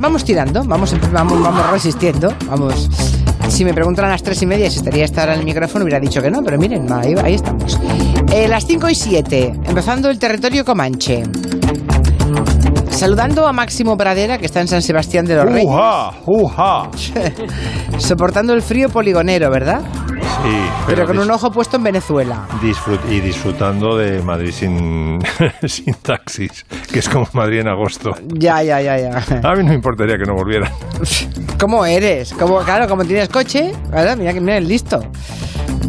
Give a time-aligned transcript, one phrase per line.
[0.00, 2.88] vamos, tirando, vamos, vamos, vamos resistiendo, vamos.
[3.48, 5.84] Si me preguntan a las tres y media si estaría esta hora en el micrófono,
[5.84, 7.78] hubiera dicho que no, pero miren, ahí, ahí estamos.
[8.32, 11.22] Eh, las cinco y siete, empezando el territorio comanche.
[12.90, 15.66] Saludando a Máximo Pradera, que está en San Sebastián de los Reyes.
[15.66, 16.12] ¡Uja!
[16.26, 16.90] ¡Uja!
[17.98, 19.80] Soportando el frío poligonero, ¿verdad?
[20.42, 22.46] Sí, Pero, con dis- un ojo puesto en Venezuela.
[22.62, 25.18] disfrut- y disfrutando de Madrid sin,
[25.66, 28.12] sin taxis, que es como Madrid en agosto.
[28.34, 29.16] Ya, ya, ya, ya.
[29.42, 30.72] A mí no me importaría que no volvieran.
[31.58, 32.32] ¿Cómo eres?
[32.32, 35.00] Como, claro, como tienes coche, claro, mira que mira, es listo.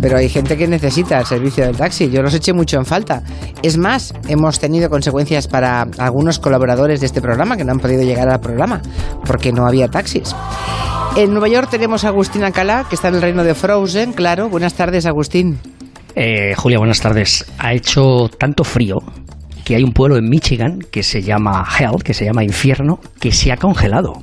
[0.01, 2.09] Pero hay gente que necesita el servicio del taxi.
[2.09, 3.21] Yo los eché mucho en falta.
[3.61, 8.01] Es más, hemos tenido consecuencias para algunos colaboradores de este programa que no han podido
[8.01, 8.81] llegar al programa
[9.25, 10.35] porque no había taxis.
[11.15, 14.49] En Nueva York tenemos a Agustín Alcalá, que está en el reino de Frozen, claro.
[14.49, 15.59] Buenas tardes, Agustín.
[16.15, 17.45] Eh, Julia, buenas tardes.
[17.57, 18.99] Ha hecho tanto frío
[19.65, 23.31] que hay un pueblo en Michigan que se llama Hell, que se llama Infierno, que
[23.31, 24.13] se ha congelado.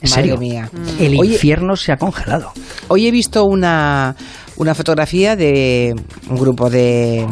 [0.00, 0.38] En Madre serio.
[0.38, 0.70] mía.
[0.98, 2.52] El Oye- infierno se ha congelado.
[2.88, 4.16] Hoy he visto una,
[4.56, 5.94] una fotografía de
[6.30, 7.26] un grupo de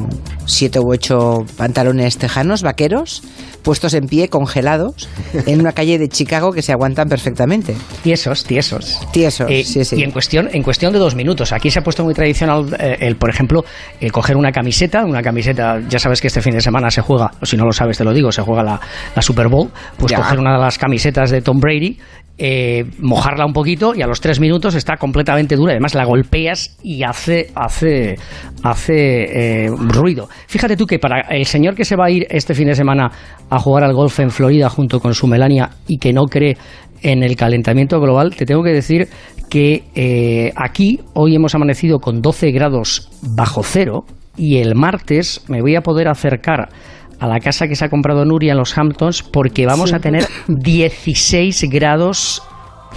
[0.44, 3.22] siete u ocho pantalones tejanos, vaqueros,
[3.62, 5.08] puestos en pie, congelados,
[5.46, 7.76] en una calle de Chicago que se aguantan perfectamente.
[8.02, 8.98] Tiesos, tiesos.
[9.12, 9.96] Tiesos, Eh, sí, sí.
[9.96, 11.52] Y en cuestión, en cuestión de dos minutos.
[11.52, 13.64] Aquí se ha puesto muy tradicional eh, el, por ejemplo,
[14.00, 17.30] el coger una camiseta, una camiseta, ya sabes que este fin de semana se juega,
[17.40, 18.80] o si no lo sabes te lo digo, se juega la,
[19.14, 20.18] la Super Bowl, pues Ya.
[20.18, 21.98] coger una de las camisetas de Tom Brady,
[22.38, 25.72] eh, mojarla un poquito y a los tres minutos está completamente dura.
[25.72, 28.16] Además la golpeas y hace, hace,
[28.62, 30.28] hace eh, ruido.
[30.46, 33.10] Fíjate tú que para el señor que se va a ir este fin de semana
[33.50, 36.56] a jugar al golf en Florida junto con su Melania y que no cree
[37.02, 39.08] en el calentamiento global, te tengo que decir
[39.50, 44.04] que eh, aquí hoy hemos amanecido con 12 grados bajo cero
[44.36, 46.70] y el martes me voy a poder acercar
[47.22, 50.26] a la casa que se ha comprado Nuria en los Hamptons porque vamos a tener
[50.48, 52.42] 16 grados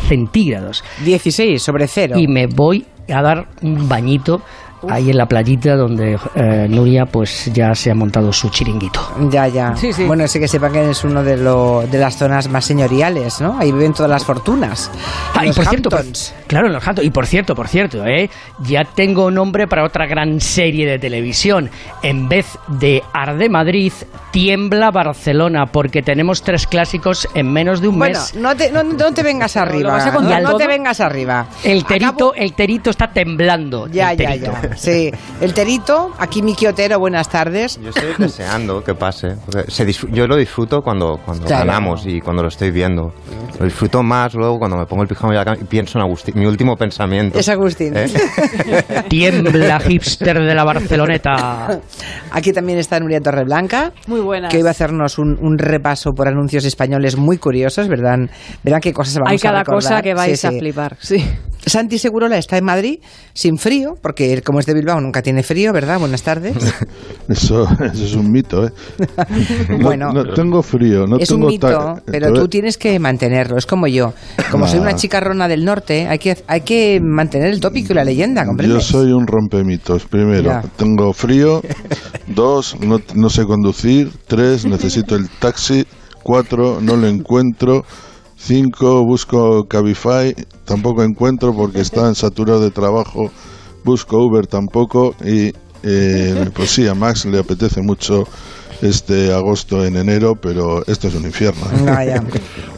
[0.08, 2.16] centígrados 16 sobre cero.
[2.18, 4.42] y me voy a dar un bañito
[4.90, 9.00] ahí en la playita donde eh, Nuria pues ya se ha montado su chiringuito.
[9.32, 9.76] Ya, ya.
[9.76, 10.04] Sí, sí.
[10.06, 13.58] Bueno, sí que sepan que es uno de, lo- de las zonas más señoriales, ¿no?
[13.60, 14.92] Ahí viven todas las fortunas.
[15.34, 16.34] Ah, y Los por cierto, por- Hamptons.
[16.48, 17.08] claro, en los Hamptons.
[17.08, 18.30] Y por cierto, por cierto, ¿eh?
[18.60, 21.70] ya tengo nombre para otra gran serie de televisión.
[22.04, 23.92] En vez de Arde Madrid,
[24.32, 28.36] tiembla Barcelona, porque tenemos tres clásicos en menos de un Bueno, mes.
[28.36, 30.12] no te, no, no te vengas arriba.
[30.22, 31.48] no, no te vengas arriba.
[31.64, 33.88] El terito, Acabo- el terito está temblando.
[33.88, 34.52] Ya, ya, ya.
[34.86, 35.12] Sí.
[35.42, 37.80] El Terito, aquí Miki Otero, buenas tardes.
[37.82, 39.36] Yo estoy deseando que pase.
[39.68, 41.66] se yo lo disfruto cuando, cuando Claro.
[41.66, 43.14] ganamos y cuando lo estoy viendo.
[43.60, 46.04] Lo disfruto más luego cuando me pongo el pijama y la cama y pienso en
[46.04, 46.36] Agustín.
[46.38, 47.40] Mi último pensamiento.
[47.40, 47.94] Es Agustín.
[47.96, 48.08] ¿Eh?
[49.10, 51.80] Tiembla hipster de la Barceloneta.
[52.32, 53.94] Aquí también está Nuria Torreblanca.
[54.08, 54.52] Muy buenas.
[54.52, 58.20] Que iba a hacernos un, un repaso por anuncios españoles muy curiosos, ¿verdad?
[58.64, 59.82] Verán qué cosas vamos Hay a cada recordar.
[59.82, 60.60] cosa que vais Sí, a sí.
[60.60, 60.98] flipar.
[61.00, 61.26] Sí.
[61.66, 63.00] Santi Segurola está en Madrid
[63.34, 66.00] sin frío, porque como es de Bilbao nunca tiene frío, ¿verdad?
[66.00, 66.56] Buenas tardes.
[67.28, 68.72] Eso, eso es un mito, ¿eh?
[69.70, 70.12] No, Bueno.
[70.14, 73.58] no tengo frío, no es un mito, pero tú tienes que mantenerlo.
[73.58, 74.14] Es como yo.
[74.52, 78.04] Como soy una chicarrona del norte, hay que, hay que mantener el tópico y la
[78.04, 78.84] leyenda, Yo ¿comprendes?
[78.84, 80.06] soy un rompemitos.
[80.06, 81.62] Primero, tengo frío.
[82.28, 84.12] Dos, no, no sé conducir.
[84.28, 85.86] Tres, necesito el taxi.
[86.22, 87.86] Cuatro, no lo encuentro.
[88.38, 90.36] Cinco, busco Cabify.
[90.66, 93.32] Tampoco encuentro porque están saturados de trabajo.
[93.86, 95.16] Busco Uber tampoco.
[95.24, 98.28] Y eh, pues sí, a Max le apetece mucho
[98.82, 101.66] este agosto en enero, pero esto es un infierno.
[101.86, 102.22] Vaya.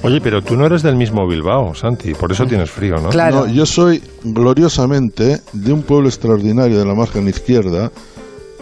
[0.04, 3.10] Oye, pero tú no eres del mismo Bilbao, Santi, por eso tienes frío, ¿no?
[3.10, 3.48] Claro.
[3.48, 7.92] No, yo soy gloriosamente de un pueblo extraordinario de la margen izquierda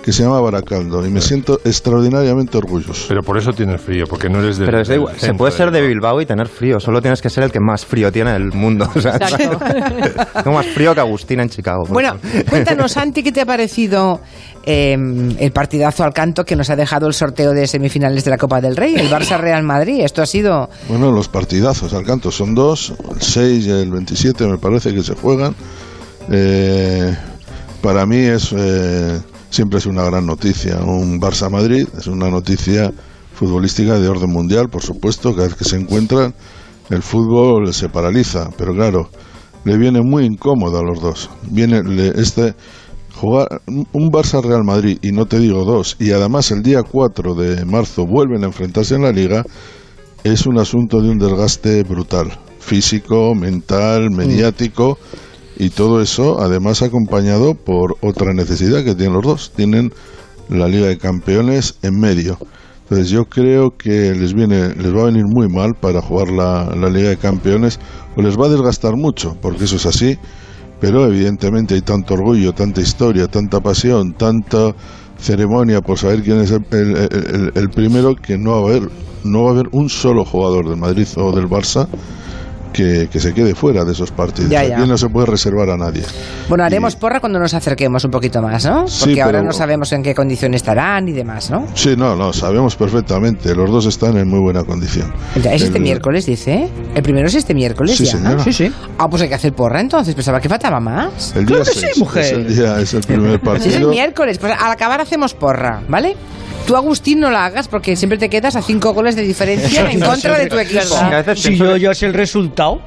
[0.06, 3.06] que se llama Baracaldo y me siento extraordinariamente orgulloso.
[3.08, 5.72] Pero por eso tienes frío, porque no eres del Pero es igual, se puede ser
[5.72, 6.22] de Bilbao.
[6.22, 6.80] Y tener frío.
[6.80, 8.88] Solo tienes que ser el que más frío tiene del mundo.
[8.96, 9.60] o sea, Exacto.
[10.52, 11.86] Más frío que Agustín en Chicago.
[11.90, 12.18] Bueno,
[12.48, 14.22] cuéntanos, Santi, ¿qué te ha parecido
[14.64, 14.96] eh,
[15.40, 18.62] el partidazo al canto que nos ha dejado el sorteo de semifinales de la Copa
[18.62, 20.02] del Rey, el Barça-Real Madrid?
[20.02, 20.70] Esto ha sido...
[20.88, 25.02] Bueno, los partidazos al canto son dos, el 6 y el 27 me parece que
[25.02, 25.56] se juegan.
[26.32, 27.16] Eh,
[27.82, 29.20] para mí es eh,
[29.56, 30.78] siempre es una gran noticia.
[30.84, 32.92] Un Barça-Madrid es una noticia
[33.34, 36.34] futbolística de orden mundial, por supuesto, cada vez que se encuentran
[36.90, 39.10] el fútbol se paraliza, pero claro,
[39.64, 41.30] le viene muy incómodo a los dos.
[41.50, 42.54] Viene le- este
[43.16, 47.34] jugar un Barça Real Madrid y no te digo dos y además el día 4
[47.34, 49.44] de marzo vuelven a enfrentarse en la liga
[50.26, 54.98] es un asunto de un desgaste brutal, físico, mental, mediático
[55.58, 59.94] y todo eso además acompañado por otra necesidad que tienen los dos, tienen
[60.50, 62.38] la Liga de Campeones en medio.
[62.84, 66.90] Entonces yo creo que les viene, les va a venir muy mal para jugar la,
[66.90, 67.80] Liga de Campeones
[68.16, 70.18] o les va a desgastar mucho, porque eso es así.
[70.80, 74.76] Pero evidentemente hay tanto orgullo, tanta historia, tanta pasión, tanta
[75.18, 78.90] ceremonia por saber quién es el- el primero que no va a haber
[79.24, 81.88] no va a haber un solo jugador del Madrid o del Barça
[82.76, 84.50] que, que se quede fuera de esos partidos.
[84.52, 84.78] Ya, ya.
[84.78, 86.04] Aquí no se puede reservar a nadie.
[86.50, 88.82] Bueno, haremos porra cuando nos acerquemos un poquito más, ¿no?
[88.82, 91.68] Porque Sí, ahora pero- no sabemos en qué condiciones estarán y demás, ¿no?
[91.74, 93.56] Sí, no, no, sabemos perfectamente.
[93.56, 95.12] Los dos están en muy buena condición.
[95.42, 96.70] Ya, ¿Es este miércoles, dice?
[96.94, 98.12] ¿El primero es este miércoles Sí, ya?
[98.12, 98.44] señora.
[98.44, 98.72] Sí, sí.
[98.98, 100.14] Ah, pues hay que hacer porra entonces.
[100.14, 101.34] Pensaba que faltaba más.
[101.36, 102.24] El día Claro que sí, mujer.
[102.26, 103.90] Es el, día, es el primer Si es el partido.
[103.90, 106.16] miércoles, pues al acabar hacemos porra, ¿vale?
[106.66, 110.00] Tú, Agustín, no la hagas porque siempre te quedas a cinco goles de diferencia en
[110.00, 110.82] contra de tu equipo.
[111.36, 112.82] Pienso yo ya sé el resultado.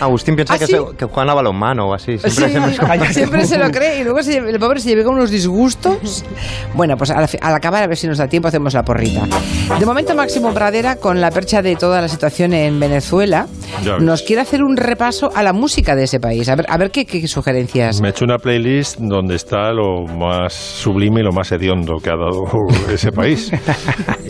[0.00, 0.72] Agustín piensa ¿Ah, que, sí?
[0.72, 2.18] se- que juegan a balonmano o así.
[2.18, 3.14] Siempre Sí, se nos- Cállate.
[3.14, 6.24] siempre se lo cree y luego se- el pobre se lleva con unos disgustos.
[6.74, 9.26] Bueno, pues al, al acabar, a ver si nos da tiempo, hacemos la porrita.
[9.78, 13.46] De momento, Máximo Pradera, con la percha de toda la situación en Venezuela,
[14.00, 16.48] nos quiere hacer un repaso a la música de ese país.
[16.48, 18.00] A ver, a ver qué, qué sugerencias.
[18.00, 22.10] Me he hecho una playlist donde está lo más sublime y lo más hediondo que
[22.10, 22.42] ha dado
[22.92, 23.50] ese país.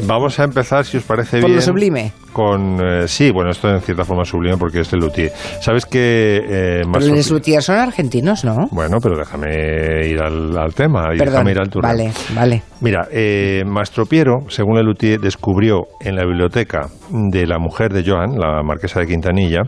[0.05, 1.57] Vamos a empezar, si os parece Por bien.
[1.57, 2.13] lo sublime.
[2.33, 5.32] Con, eh, sí, bueno, esto en cierta forma es sublime porque es el luthier.
[5.61, 8.67] ¿Sabes que eh, más Pero los luthiers son argentinos, ¿no?
[8.71, 11.33] Bueno, pero déjame ir al, al tema y Perdón.
[11.35, 11.89] déjame ir al turno.
[11.89, 12.63] Vale, vale.
[12.81, 18.03] Mira, eh, Mastro Piero, según el luthier, descubrió en la biblioteca de la mujer de
[18.05, 19.63] Joan, la marquesa de Quintanilla,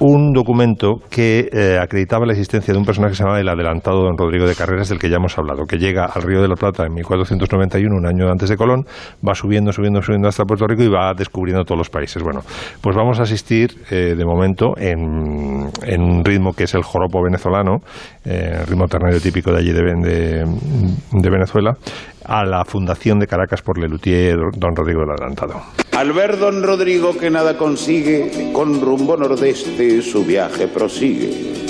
[0.00, 4.02] un documento que eh, acreditaba la existencia de un personaje que se llamaba el adelantado
[4.02, 6.54] don Rodrigo de Carreras, del que ya hemos hablado, que llega al Río de la
[6.56, 8.84] Plata en 1491, un año antes de Colón,
[9.26, 12.22] va subiendo, subiendo, subiendo hasta Puerto Rico y va descubriendo todos los países.
[12.22, 12.40] Bueno,
[12.80, 17.22] pues vamos a asistir eh, de momento en, en un ritmo que es el joropo
[17.22, 17.78] venezolano,
[18.24, 20.44] eh, ritmo ternario típico de allí de-
[21.12, 21.76] de Venezuela,
[22.24, 25.62] a la fundación de Caracas por Lelutier don Rodrigo del Adelantado.
[25.92, 31.69] Al ver don Rodrigo que nada consigue, con rumbo nordeste su viaje prosigue.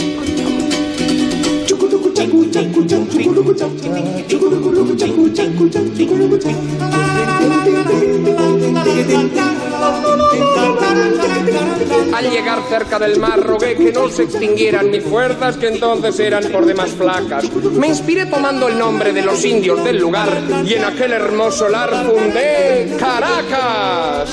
[12.12, 16.44] Al llegar cerca del mar rogué que no se extinguieran mis fuerzas que entonces eran
[16.52, 17.44] por demás flacas.
[17.72, 22.04] Me inspiré tomando el nombre de los indios del lugar y en aquel hermoso lar
[22.04, 24.28] fundé Caracas.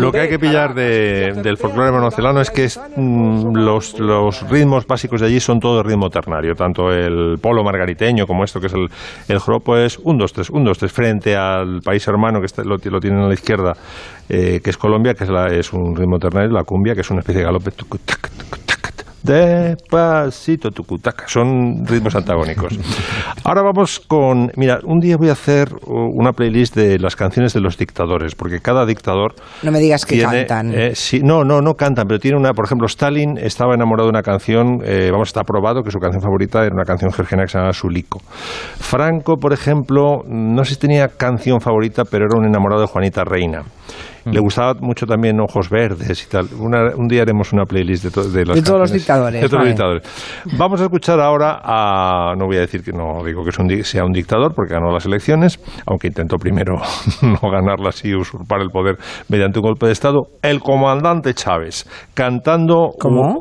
[0.00, 3.94] Lo que hay que pillar de- del folclore venezolano es que mm, los,
[4.50, 8.66] ritmos básicos de allí son todo ritmo ternario, tanto el polo margariteño como esto que
[8.66, 8.88] es el,
[9.28, 12.64] el joropo es un, dos, tres, un, dos, tres, frente al país hermano que está-
[12.64, 13.72] lo, tienen a la izquierda,
[14.28, 17.40] eh, que es Colombia, que es, un ritmo ternario, la cumbia, que es una especie
[17.40, 17.70] de galope.
[17.70, 18.30] tac,
[19.24, 21.26] Despacito, tucutaca.
[21.26, 22.78] Son ritmos antagónicos.
[23.42, 24.50] Ahora vamos con.
[24.56, 28.60] Mira, un día voy a hacer una playlist de las canciones de los dictadores, porque
[28.60, 30.74] cada dictador No me digas que tiene, cantan.
[30.74, 34.10] eh, sí, no, no, no cantan, pero tiene una, por ejemplo, Stalin estaba enamorado de
[34.10, 37.48] una canción, eh, vamos, está probado que su canción favorita era una canción georgiana que
[37.52, 38.20] se llama Sulico.
[38.78, 43.24] Franco, por ejemplo, no sé si tenía canción favorita, pero era un enamorado de Juanita
[43.24, 43.62] Reina.
[44.24, 46.46] Le gustaba mucho también Ojos Verdes y tal.
[46.58, 49.48] Una- un día haremos una playlist de, to- de las De todos los dictadores, De
[49.48, 49.70] todos vale.
[49.70, 50.54] los dictadores.
[50.58, 52.34] Vamos a escuchar ahora a.
[52.38, 54.72] No voy a decir que no digo que es un di- sea un dictador porque
[54.74, 56.74] ganó las elecciones, aunque intentó primero
[57.22, 58.96] no ganarlas y usurpar el poder
[59.28, 60.22] mediante un golpe de Estado.
[60.42, 62.90] El comandante Chávez cantando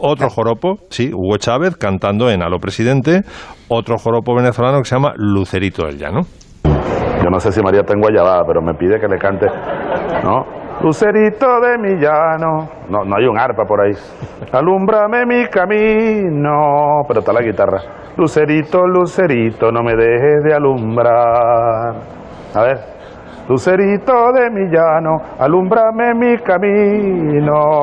[0.01, 3.21] otro joropo, sí, Hugo Chávez cantando en Alo Presidente,
[3.69, 6.21] otro joropo venezolano que se llama Lucerito del Llano.
[6.63, 9.45] Yo no sé si María está en Guayabada, pero me pide que le cante,
[10.23, 10.62] ¿no?
[10.83, 12.67] Lucerito de mi llano.
[12.89, 13.93] No, no hay un arpa por ahí.
[14.51, 17.03] Alúmbrame mi camino.
[17.07, 17.79] Pero está la guitarra.
[18.17, 21.95] Lucerito, lucerito, no me dejes de alumbrar.
[22.53, 22.92] A ver.
[23.47, 27.81] Lucerito de mi llano, alúmbrame mi camino.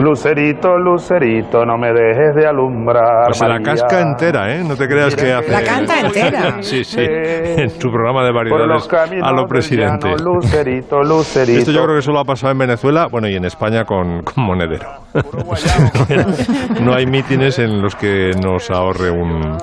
[0.00, 3.26] Lucerito, lucerito, no me dejes de alumbrar.
[3.26, 4.64] Pues se la casca entera, ¿eh?
[4.66, 5.52] No te creas que hace...
[5.52, 6.60] La canta entera.
[6.62, 10.08] Sí, sí, en su programa de variedades caminos a lo presidente.
[10.08, 11.60] llano, lucerito, lucerito.
[11.60, 14.44] Esto yo creo que solo ha pasado en Venezuela, bueno, y en España con, con
[14.44, 14.88] Monedero.
[16.82, 19.56] no hay mítines en los que nos ahorre un,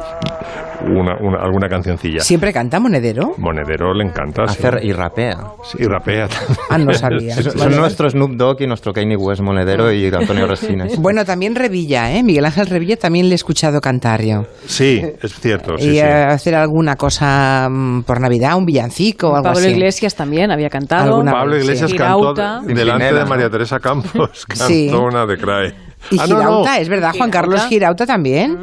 [0.81, 2.21] una, una- alguna cancioncilla.
[2.21, 3.33] ¿Siempre canta Monedero?
[3.37, 4.47] Monedero le encanta.
[4.47, 4.57] sí.
[4.59, 5.37] Hacer y rapea.
[5.63, 6.27] Sí, y rapea.
[6.69, 7.35] Ah, no sabía.
[7.35, 7.75] Son Vale.
[7.77, 10.97] nuestro Snoop Dogg y nuestro Kanye West monedero y Antonio Resines.
[10.99, 12.23] Bueno, también Revilla, ¿eh?
[12.23, 14.45] Miguel Ángel Revilla también le he escuchado cantar yo.
[14.65, 15.77] Sí, es cierto.
[15.77, 15.97] Sí, y sí.
[15.99, 19.69] eh, hacer alguna cosa mm, por Navidad, un villancico o algo Pablo así.
[19.69, 21.15] Iglesias también había cantado.
[21.15, 21.61] Alguna- Pablo sí.
[21.61, 22.43] Iglesias Girauta.
[22.59, 23.51] cantó delante Pimpinela, de María ¿no?
[23.51, 24.45] Teresa Campos.
[24.47, 24.89] Cantó Sí.
[24.93, 25.73] una de Crae.
[26.11, 26.39] Y Ah, no, no.
[26.39, 27.69] Girauta, es verdad, Juan Carlos Girauta.
[27.69, 28.57] Girauta también.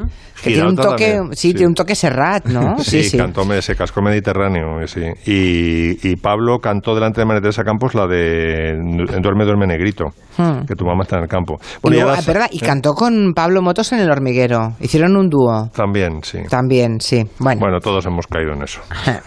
[0.48, 1.54] Que tiene un toque, también, sí, sí.
[1.54, 2.78] tiene un toque Serrat, ¿no?
[2.82, 5.02] Sí, cantó me- ese casco mediterráneo, eh, sí.
[5.30, 8.74] Y, y Pablo cantó delante de María Teresa Campos la de
[9.22, 10.06] Duerme, duerme negrito,
[10.38, 10.66] Hmm.
[10.66, 11.54] que tu mamá está en el campo.
[11.58, 14.74] Y, Bueno, y luego, ahora- ah, verdad, y cantó con Pablo Motos en El Hormiguero.
[14.80, 15.70] Hicieron un dúo.
[15.74, 16.40] También, sí.
[16.50, 17.24] También, sí.
[17.38, 18.80] Bueno, Bueno, todos hemos caído en eso.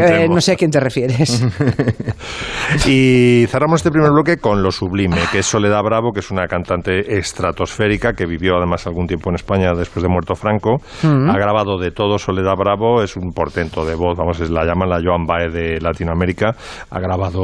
[0.00, 1.44] Eh, no sé a quién te refieres.
[2.86, 6.46] Y cerramos este primer bloque con Lo Sublime, que es Soledad Bravo, que es una
[6.46, 10.76] cantante estratosférica que vivió además algún tiempo en España después de muerto Franco.
[11.02, 14.88] Ha grabado de todo Soledad Bravo, es un portento de voz, vamos, es- la llaman
[14.88, 16.54] la Joan Baez de Latinoamérica.
[16.90, 17.42] Ha grabado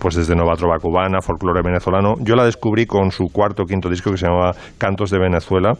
[0.00, 2.14] pues desde Nueva Trova Cubana, folclore venezolano.
[2.20, 5.72] Yo la descubrí con su cuarto o quinto disco que se llamaba Cantos de Venezuela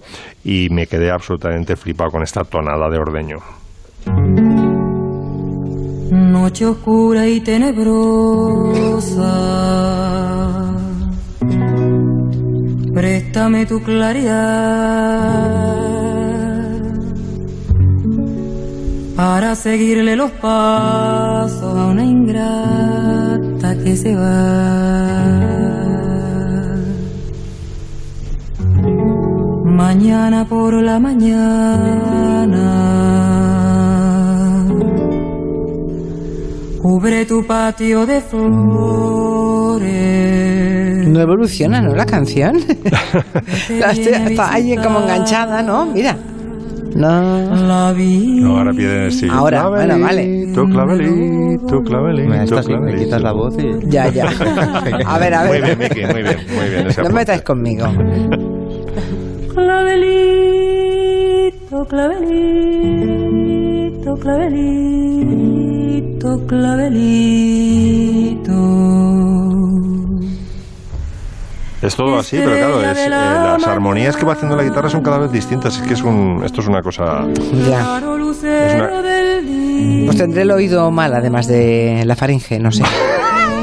[0.44, 3.36] y me quedé absolutamente flipado con esta tonada de ordeño.
[6.10, 9.32] Noche oscura y tenebrosa.
[12.94, 15.22] Préstame tu claridad
[19.22, 25.12] para seguirle los pasos a una ingrata que se va.
[29.64, 32.66] Mañana por la mañana.
[36.82, 39.86] Cubre tu patio de flores.
[41.06, 41.94] No evoluciona, ¿no?
[41.94, 42.56] La canción.
[43.78, 45.86] La estoy- está ahí como enganchada, ¿no?
[45.86, 46.16] Mira.
[46.94, 47.56] No.
[47.66, 48.40] La vida.
[48.42, 49.26] No, ahora piden el sí.
[49.30, 50.52] Ahora, bueno, vale.
[50.54, 53.04] Tu clavelito, clavelito, Me, estás- me clavelito.
[53.04, 53.70] quitas la voz y...
[53.88, 54.28] Ya, ya.
[55.06, 55.76] A ver, a Muy ver.
[55.76, 56.84] bien, Miki, muy bien, muy bien.
[56.84, 57.12] No me apunte.
[57.12, 57.86] metáis conmigo.
[60.42, 68.52] Clavelito, clavelito, clavelito, clavelito.
[71.82, 75.02] Es todo así, pero claro, es, eh, las armonías que va haciendo la guitarra son
[75.02, 75.76] cada vez distintas.
[75.78, 77.26] Es que es un, esto es una cosa.
[77.68, 77.98] Ya.
[78.00, 79.02] Una-
[79.42, 80.06] día.
[80.06, 82.84] Pues tendré el oído mal, además de la faringe, no sé.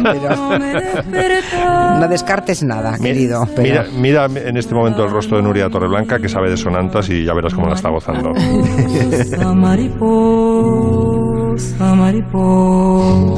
[0.04, 0.36] Pero
[2.00, 3.46] No descartes nada, Mi- querido.
[3.56, 3.84] Pero...
[3.94, 7.24] Mira, mira en este momento el rostro de Nuria Torreblanca, que sabe de sonantas y
[7.26, 8.32] ya verás cómo la está gozando.
[9.56, 11.98] Mariposa, mariposa,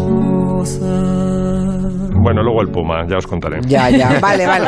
[0.01, 1.30] mariposa.
[2.23, 3.59] Bueno, luego el Puma, ya os contaré.
[3.67, 4.67] Ya, ya, vale, vale.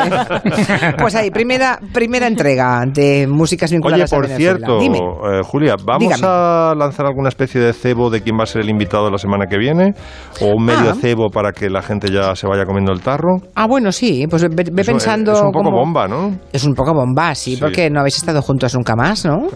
[0.98, 4.98] Pues ahí, primera, primera entrega de músicas Oye, vinculadas a por cierto, Dime.
[4.98, 6.22] eh, Julia, ¿vamos Dígame.
[6.26, 9.46] a lanzar alguna especie de cebo de quién va a ser el invitado la semana
[9.46, 9.94] que viene?
[10.40, 10.94] ¿O un medio Ah.
[11.00, 13.36] cebo para que la gente ya se vaya comiendo el tarro?
[13.54, 15.32] Ah, bueno, sí, pues ve, ve Eso, pensando.
[15.32, 16.32] Es un poco bomba, ¿no?
[16.52, 17.60] Es un poco bomba, sí, Sí.
[17.60, 19.46] porque no habéis estado juntos nunca más, ¿no?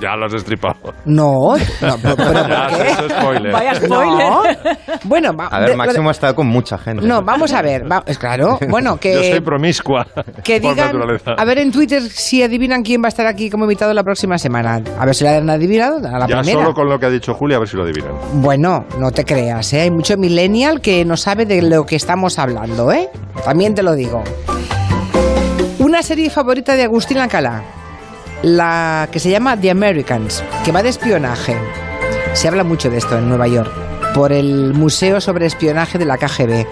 [0.00, 0.74] Ya lo has destripado.
[1.06, 2.90] No, no, pero, pero ¿por Ya, qué?
[2.90, 3.52] eso es spoiler.
[3.52, 4.28] Vaya spoiler.
[4.30, 4.42] No.
[5.04, 7.06] Bueno, va- A ver, lo de- Máximo ha estado con mucha gente.
[7.06, 9.14] No, vamos a ver, va- es claro, bueno, que...
[9.14, 10.06] Yo soy promiscua.
[10.42, 11.32] Que por digan, naturaleza.
[11.38, 14.36] a ver en Twitter si adivinan quién va a estar aquí como invitado la próxima
[14.38, 14.80] semana.
[14.98, 16.60] A ver si la han adivinado a la ya primera.
[16.60, 18.12] solo con lo que ha dicho Julia, a ver si lo adivinan.
[18.34, 19.82] Bueno, no te creas, ¿eh?
[19.82, 23.08] hay mucho millennial que no sabe de lo que estamos hablando, ¿eh?
[23.44, 24.22] También te lo digo.
[25.78, 27.62] Una serie favorita de Agustín Alcalá,
[28.42, 31.56] la que se llama The Americans, que va de espionaje.
[32.34, 33.70] Se habla mucho de esto en Nueva York,
[34.16, 36.66] por el Museo sobre Espionaje de la KGB.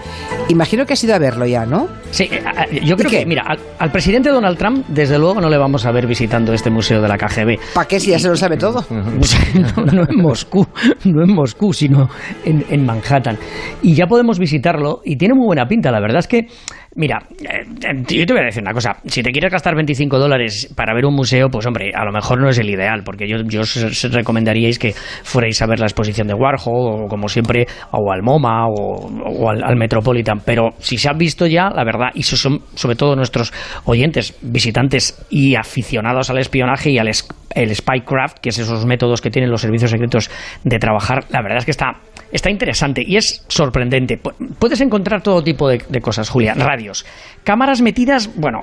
[0.49, 1.87] Imagino que has ido a verlo ya, ¿no?
[2.09, 2.41] Sí, eh,
[2.71, 5.85] eh, yo creo que, mira, al, al presidente Donald Trump, desde luego, no le vamos
[5.85, 7.59] a ver visitando este museo de la KGB.
[7.73, 8.83] ¿Para qué si ya se lo sabe todo?
[8.89, 10.65] no, no en Moscú,
[11.03, 12.09] no en Moscú, sino
[12.43, 13.37] en, en Manhattan.
[13.83, 15.91] Y ya podemos visitarlo y tiene muy buena pinta.
[15.91, 16.47] La verdad es que,
[16.95, 18.97] mira, eh, eh, yo te voy a decir una cosa.
[19.05, 22.41] Si te quieres gastar 25 dólares para ver un museo, pues hombre, a lo mejor
[22.41, 26.27] no es el ideal, porque yo, yo os, recomendaríais que fuerais a ver la exposición
[26.27, 30.39] de Warhol, o como siempre, o al MoMA, o, al, al Metropolitan.
[30.45, 33.53] Pero si se han visto ya, la verdad, y si son sobre todo nuestros
[33.85, 37.09] oyentes, visitantes y aficionados al espionaje y al
[37.55, 40.29] el spycraft, que es esos métodos que tienen los servicios secretos
[40.63, 42.01] de trabajar, la verdad es que está,
[42.35, 44.21] está interesante y es sorprendente.
[44.21, 46.53] Pu- Puedes encontrar todo tipo de, de cosas, Julia.
[46.53, 47.05] Radios,
[47.43, 48.59] cámaras metidas, bueno,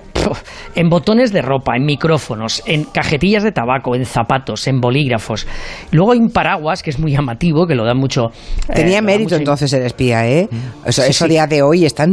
[0.75, 5.47] en botones de ropa, en micrófonos, en cajetillas de tabaco, en zapatos, en bolígrafos.
[5.91, 8.27] Luego hay un paraguas que es muy llamativo, que lo da mucho...
[8.69, 10.49] eh, Tenía mérito mucho- entonces ser espía, ¿eh?
[10.85, 11.31] Eso, Sí, eso sí.
[11.31, 12.07] día de hoy está,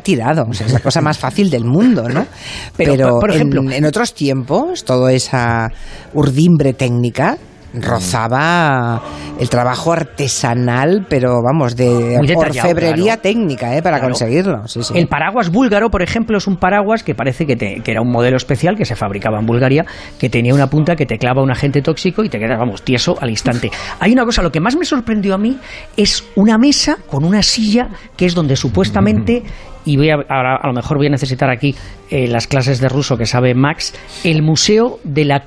[0.00, 2.26] tirado, o sea, es la cosa más fácil del mundo, ¿no?
[2.76, 5.68] Pero, por- por en- ejemplo- en, otros tiempos, toda esa
[6.14, 7.36] urdimbre técnica
[7.82, 9.02] rozaba
[9.38, 13.20] el trabajo artesanal, pero vamos, de orfebrería claro.
[13.22, 13.82] técnica, ¿eh?
[13.82, 14.12] Para Claro.
[14.12, 14.66] conseguirlo.
[14.66, 14.94] Sí, sí.
[14.96, 18.10] El paraguas búlgaro, por ejemplo, es un paraguas que parece que, te- que era un
[18.10, 19.84] modelo especial que se fabricaba en Bulgaria,
[20.18, 23.16] que tenía una punta que te clava un agente tóxico y te queda, vamos, tieso
[23.20, 23.70] al instante.
[24.00, 25.58] Hay una cosa, lo que más me sorprendió a mí
[25.96, 29.42] es una mesa con una silla que es donde supuestamente,
[29.84, 31.74] y voy a, ahora a lo mejor voy a necesitar aquí
[32.10, 35.44] eh, las clases de ruso que sabe Max, el museo de la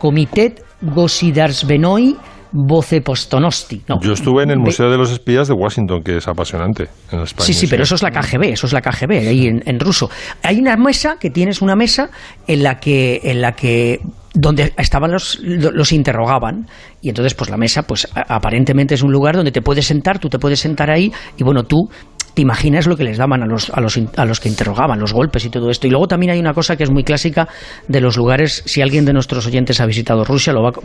[0.80, 2.16] Comitet Gosidarsvenoi
[2.52, 3.84] Vocepostonosti.
[3.88, 7.22] No, Yo estuve en el Museo de los Espías de Washington, que es apasionante en
[7.22, 7.46] España.
[7.46, 10.10] Sí, sí, pero eso es la KGB, eso es la KGB, ahí en, en ruso.
[10.42, 12.10] Hay una mesa, que tienes una mesa
[12.48, 14.00] en la que, en la que
[14.34, 16.68] donde estaban los, los interrogaban
[17.02, 20.30] y entonces pues la mesa pues aparentemente es un lugar donde te puedes sentar, tú
[20.30, 21.90] te puedes sentar ahí y bueno, tú
[22.34, 25.14] te imaginas lo que les daban a los, a los, a los que interrogaban, los
[25.14, 25.88] golpes y todo esto.
[25.88, 27.48] Y luego también hay una cosa que es muy clásica
[27.88, 30.76] de los lugares, si alguien de nuestros oyentes ha visitado Rusia, lo va, a-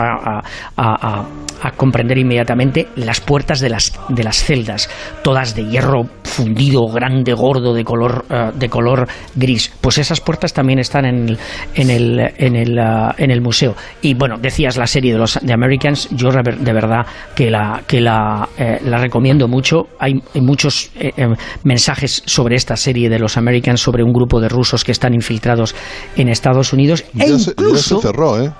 [0.00, 0.44] va
[0.76, 1.26] a,
[1.62, 4.88] a- comprender inmediatamente, las puertas de las, de las celdas,
[5.22, 9.72] todas de hierro fundido, grande, gordo, de color, eh, de color gris.
[9.80, 11.38] Pues esas puertas también están en el,
[11.74, 13.74] en el, en el, ah, en el museo.
[14.02, 18.00] Y bueno, decías la serie de los de Americans, yo de verdad que la, que
[18.00, 19.88] la, eh, la recomiendo mucho.
[19.98, 21.26] Hay, hay muchos eh, eh,
[21.64, 25.74] mensajes sobre esta serie de los Americans, sobre un grupo de rusos que están infiltrados
[26.16, 27.04] en Estados Unidos.
[27.18, 28.52] E Ya se, ya incluso, se cerró, ¿eh?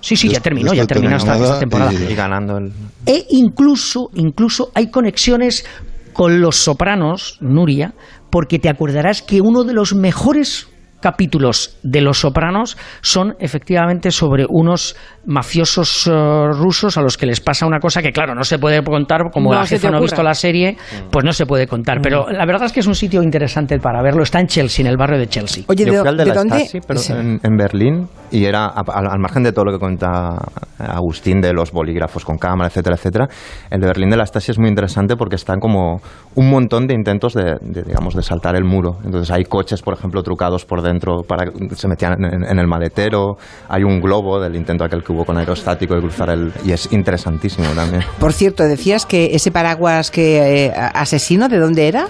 [0.00, 1.92] sí, sí, ya Ya terminó, ya terminó esta temporada.
[1.92, 2.72] y- Y ganando el...
[3.06, 5.64] E incluso, incluso hay conexiones
[6.12, 7.94] con Los Sopranos, Nuria,
[8.30, 10.68] porque te acordarás que uno de los mejores
[11.00, 16.10] capítulos de Los Sopranos son efectivamente sobre unos mafiosos eh,
[16.52, 19.52] rusos a los que les pasa una cosa que claro no se puede contar como
[19.52, 20.76] No la jefa no ha visto la serie
[21.10, 24.02] pues no se puede contar pero la verdad es que es un sitio interesante para
[24.02, 26.24] verlo está en Chelsea en el barrio de Chelsea Oye, Yo ¿de, fui al de,
[26.24, 26.58] de la dónde?
[26.60, 27.12] Stasi, pero Sí.
[27.12, 30.36] en, en Berlín, y era a- al, al margen de todo lo que cuenta
[30.78, 33.28] Agustín de los bolígrafos con cámara, etcétera, etcétera,
[33.70, 36.00] el de Berlín de la Stasi es muy interesante porque están como
[36.34, 38.98] un montón de intentos de, de, digamos, de saltar el muro.
[39.04, 43.36] Entonces hay coches, por ejemplo, trucados por dentro para se metían en, el maletero,
[43.68, 46.52] hay un globo del intento aquel que hubo con aerostático de cruzar el...
[46.64, 48.02] y es interesantísimo también.
[48.18, 52.08] Por cierto, decías que ese paraguas que eh, asesino, ¿de dónde era?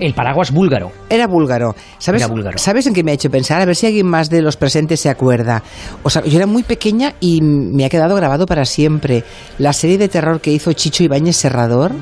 [0.00, 1.74] El paraguas búlgaro Era búlgaro.
[1.98, 2.58] ¿Sabes, Era búlgaro.
[2.58, 3.60] ¿Sabes en qué me ha hecho pensar?
[3.60, 5.62] A ver si alguien más de los presentes se acuerda.
[6.02, 9.24] O sea, yo era muy pequeña y me ha quedado grabado para siempre.
[9.58, 11.92] La serie de terror que hizo Chicho Ibáñez Serrador.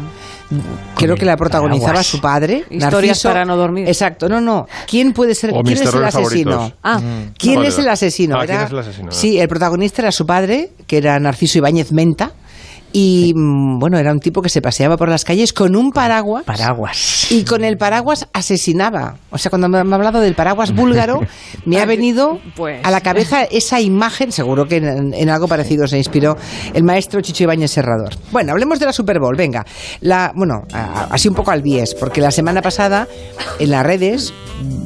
[0.97, 2.07] Creo que la protagonizaba paraguas.
[2.07, 2.65] su padre.
[2.71, 3.29] Historias Narciso.
[3.29, 3.89] para no dormir.
[3.89, 4.67] Exacto, no, no.
[4.87, 5.51] ¿Quién puede ser?
[5.51, 6.73] ¿Quién mis es el asesino?
[6.83, 7.01] Ah,
[7.39, 8.37] ¿Quién ¿Cuál es el asesino?
[8.39, 9.11] Ah, ¿quién es el asesino?
[9.11, 12.33] Sí, el protagonista era su padre, que era Narciso Ibáñez Menta.
[12.97, 16.45] Y mm, bueno, era un tipo que se paseaba por las calles con un paraguas.
[16.45, 19.17] paraguas Y con el paraguas asesinaba.
[19.31, 21.19] O sea, cuando me me ha hablado del paraguas búlgaro,
[21.67, 22.81] me ha venido Pues.
[22.85, 26.37] a la cabeza esa imagen, seguro que en, en algo parecido se inspiró
[26.73, 28.15] el maestro Chicho Ibáñez Serrador.
[28.31, 29.67] Bueno, hablemos de la Super Bowl, venga.
[30.01, 33.09] La, bueno, a- así un poco al bies, porque la semana pasada
[33.59, 34.33] en las redes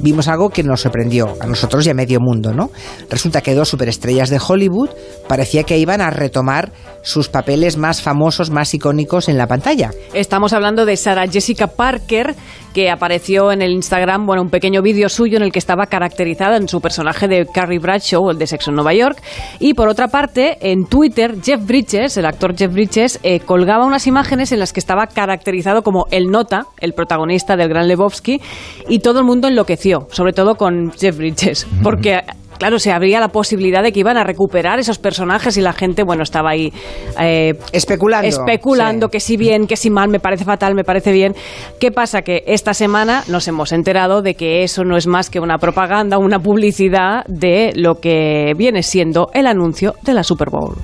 [0.02, 2.70] vimos algo que nos sorprendió a nosotros y a medio mundo, ¿no?
[3.10, 4.88] Resulta que dos superestrellas de Hollywood
[5.28, 9.90] parecía que iban a retomar sus papeles más famosos, más icónicos en la pantalla.
[10.14, 12.34] Estamos hablando de Sarah Jessica Parker,
[12.72, 16.56] que apareció en el Instagram, bueno, un pequeño vídeo suyo en el que estaba caracterizada
[16.56, 19.20] en su personaje de Carrie Bradshaw, el de Sexo en Nueva York.
[19.58, 24.06] Y por otra parte, en Twitter, Jeff Bridges, el actor Jeff Bridges, eh, colgaba unas
[24.06, 28.40] imágenes en las que estaba caracterizado como el Nota, el protagonista del Gran Lebowski,
[28.88, 32.20] y todo el mundo enloqueció, sobre todo con Jeff Bridges, porque
[32.58, 36.02] claro, se abría la posibilidad de que iban a recuperar esos personajes y la gente,
[36.02, 36.72] bueno, estaba ahí
[37.20, 38.28] eh, Especulando.
[38.28, 39.10] especulando Sí.
[39.12, 41.34] que si bien, que si mal, me parece fatal, me parece bien.
[41.80, 42.22] ¿Qué pasa?
[42.22, 46.18] Que esta semana nos hemos enterado de que eso no es más que una propaganda,
[46.18, 50.76] una publicidad de lo que viene siendo el anuncio de la Super Bowl.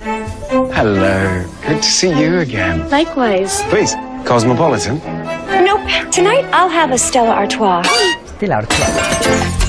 [0.77, 1.45] Hello.
[1.67, 2.85] Good to see you again.
[2.91, 3.63] Likewise.
[3.71, 5.01] Please, Cosmopolitan.
[5.65, 5.81] Nope.
[6.11, 7.83] Tonight I'll have a Stella Artois.
[8.41, 9.63] de la Artois.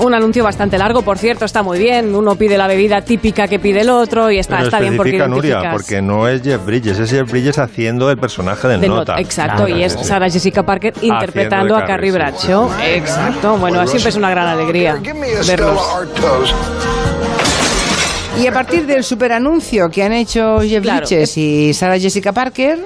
[0.00, 2.14] Un anuncio bastante largo, por cierto, está muy bien.
[2.14, 5.18] Uno pide la bebida típica que pide el otro y está, Pero está bien porque
[5.28, 9.12] Nuria, porque no es Jeff Bridges, es Jeff Bridges haciendo el personaje del de nota.
[9.12, 9.20] nota.
[9.20, 10.04] Exacto, Claro, y es sí, sí.
[10.06, 12.70] Sarah Jessica Parker interpretando a Carrie sí, Bradshaw.
[12.82, 14.98] Exacto, bueno, siempre es una gran alegría
[15.46, 15.80] verlos.
[18.40, 21.06] Y a partir del superanuncio que han hecho Jeff Claro.
[21.06, 22.78] Bridges y Sarah Jessica Parker,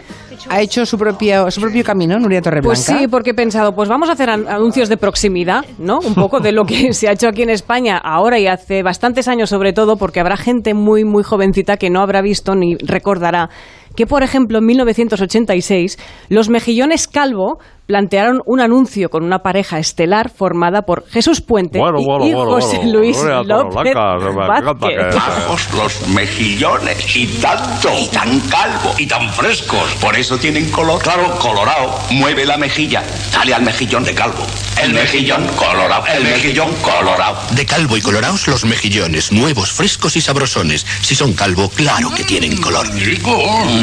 [0.48, 2.68] ha hecho su propio, su propio camino, Nuria Torreblanca.
[2.68, 5.98] Pues sí, porque he pensado, pues vamos a hacer an- anuncios de proximidad, ¿no?
[6.00, 9.28] Un poco de lo que se ha hecho aquí en España ahora y hace bastantes
[9.28, 13.50] años sobre todo, porque habrá gente muy, muy jovencita que no habrá visto ni recordará
[13.96, 20.30] que, por ejemplo, en 1986, los mejillones Calvo plantearon un anuncio con una pareja estelar
[20.30, 22.92] formada por Jesús Puente Bueno, y, bueno, y bueno, José bueno.
[22.98, 25.14] Luis López Vázquez.
[25.14, 29.94] Bajos los mejillones y tanto, y tan calvo, y tan frescos.
[30.00, 31.02] Por eso tienen color.
[31.02, 31.94] Claro, colorado.
[32.10, 33.02] Mueve la mejilla.
[33.32, 34.44] Dale al mejillón de calvo.
[34.82, 36.04] El mejillón colorado.
[36.06, 37.36] El mejillón colorado.
[37.54, 40.86] De calvo y colorados los mejillones, nuevos, frescos y sabrosones.
[41.02, 42.86] Si son calvo, claro que tienen color.
[42.94, 43.36] Rico,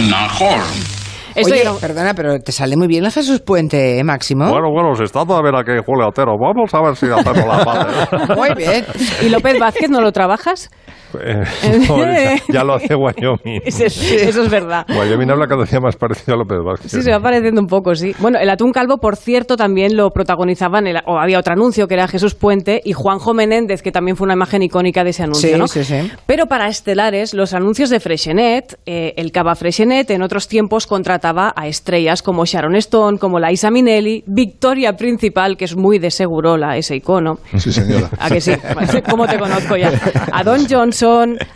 [0.10, 0.60] mejor.
[1.36, 4.50] Oye, perdona, pero te sale muy bien el Jesús Puente, ¿eh, Máximo?
[4.50, 6.34] Bueno, bueno, se está a ver aquí Julio Otero.
[6.38, 7.66] Vamos a ver si hacemos la
[8.28, 8.36] paz.
[8.36, 8.86] Muy bien.
[9.22, 10.70] ¿Y López Vázquez no lo trabajas?
[11.20, 11.44] Eh,
[11.88, 13.62] no, ya, ya lo hace Wyoming.
[13.66, 14.86] Eso es, eso es verdad.
[14.90, 16.92] Wyoming habla cada día más parecido a López Vázquez.
[16.92, 18.16] Sí, se va pareciendo un poco, sí.
[18.20, 21.96] Bueno, el atún calvo, por cierto, también lo protagonizaban, el- o había otro anuncio que
[21.96, 25.50] era Jesús Puente y Juanjo Menéndez, que también fue una imagen icónica de ese anuncio,
[25.50, 25.68] Sí, ¿no?
[25.68, 26.12] sí, sí.
[26.26, 31.54] Pero para estelares, los anuncios de Freshenet, eh, el Cava Freshenet en otros tiempos contrataba
[31.56, 36.78] a estrellas como Sharon Stone, como Liza Minnelli, Victoria Principal, que es muy de Segurola,
[36.78, 37.40] ese icono.
[37.58, 38.10] Sí, señora.
[38.20, 38.52] ¿A que sí?
[39.10, 39.92] ¿Cómo te conozco ya?
[40.32, 40.92] A Don Johnson,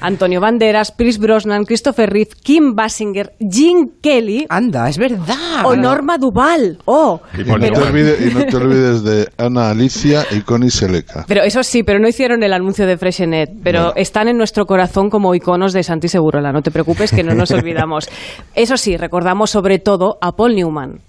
[0.02, 4.46] Antonio Banderas, Chris Brosnan, Christopher Reeve, Kim Basinger, Gene Kelly.
[4.50, 5.66] Anda, es verdad.
[5.66, 6.80] O Norma Duval.
[6.86, 11.26] Oh, Y no, te olvides, y no te olvides de Ana Alicia y Connie Seleca.
[11.28, 15.10] Pero eso sí, pero no hicieron el anuncio de Freshenet, pero están en nuestro corazón
[15.10, 18.10] como iconos de Santi Segurola, no te preocupes que no nos olvidamos.
[18.56, 21.00] Eso sí, recordamos sobre todo a Paul Newman.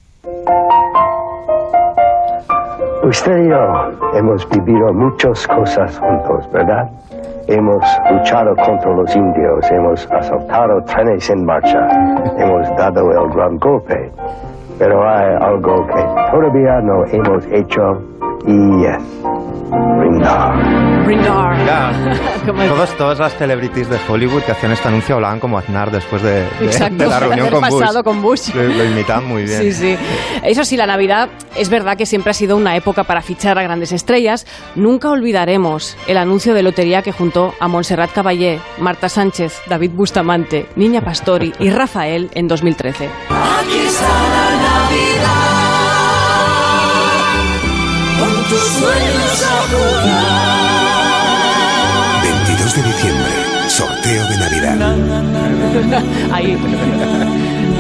[3.03, 6.91] Usted y yo hemos vivido muchas cosas juntos, ¿verdad?
[7.49, 11.87] Hemos luchado contra los indios, hemos asaltado trenes en marcha,
[12.39, 14.11] hemos dado el gran golpe.
[14.79, 18.03] Pero hay algo que todavía no hemos hecho
[18.47, 18.85] y
[19.97, 21.05] es brindar.
[21.05, 22.67] Brindar.
[22.69, 26.45] Todos, todas las celebrities de Hollywood que hacían este anuncio hablaban como Aznar después de,
[26.61, 27.81] de- de la reunión con Bush.
[27.81, 28.55] pasado con Bush.
[28.55, 29.61] Lo, lo imitaban muy bien.
[29.63, 29.97] Sí, sí.
[30.43, 33.63] Eso sí, la Navidad es verdad que siempre ha sido una época para fichar a
[33.63, 34.47] grandes estrellas.
[34.75, 40.67] Nunca olvidaremos el anuncio de lotería que juntó a Montserrat Caballé, Marta Sánchez, David Bustamante,
[40.77, 43.07] Niña Pastori y Rafael en 2013.
[43.07, 44.76] Aquí está la
[48.49, 50.67] tus sueños a jugar.
[52.23, 53.33] 22 de diciembre,
[53.69, 54.77] sorteo de Navidad.
[56.33, 56.57] Ahí.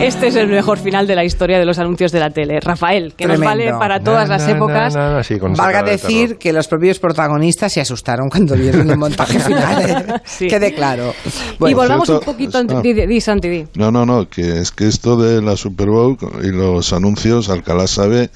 [0.00, 2.61] Este es el mejor final de la historia de los anuncios de la tele.
[2.61, 3.64] Rafael, que nos Tremendo.
[3.64, 4.94] vale para todas las épocas.
[5.57, 10.20] Valga decir que los propios protagonistas se asustaron cuando vieron el montaje final.
[10.40, 10.48] ¿eh?
[10.48, 11.14] Quede claro.
[11.61, 12.59] y volvamos un cierto, poquito...
[12.59, 12.81] ah.
[12.83, 13.64] Di, di, di, Santi, di.
[13.76, 17.87] No, no, no, que es que esto de la Super Bowl y los anuncios, Alcalá
[17.87, 18.29] sabe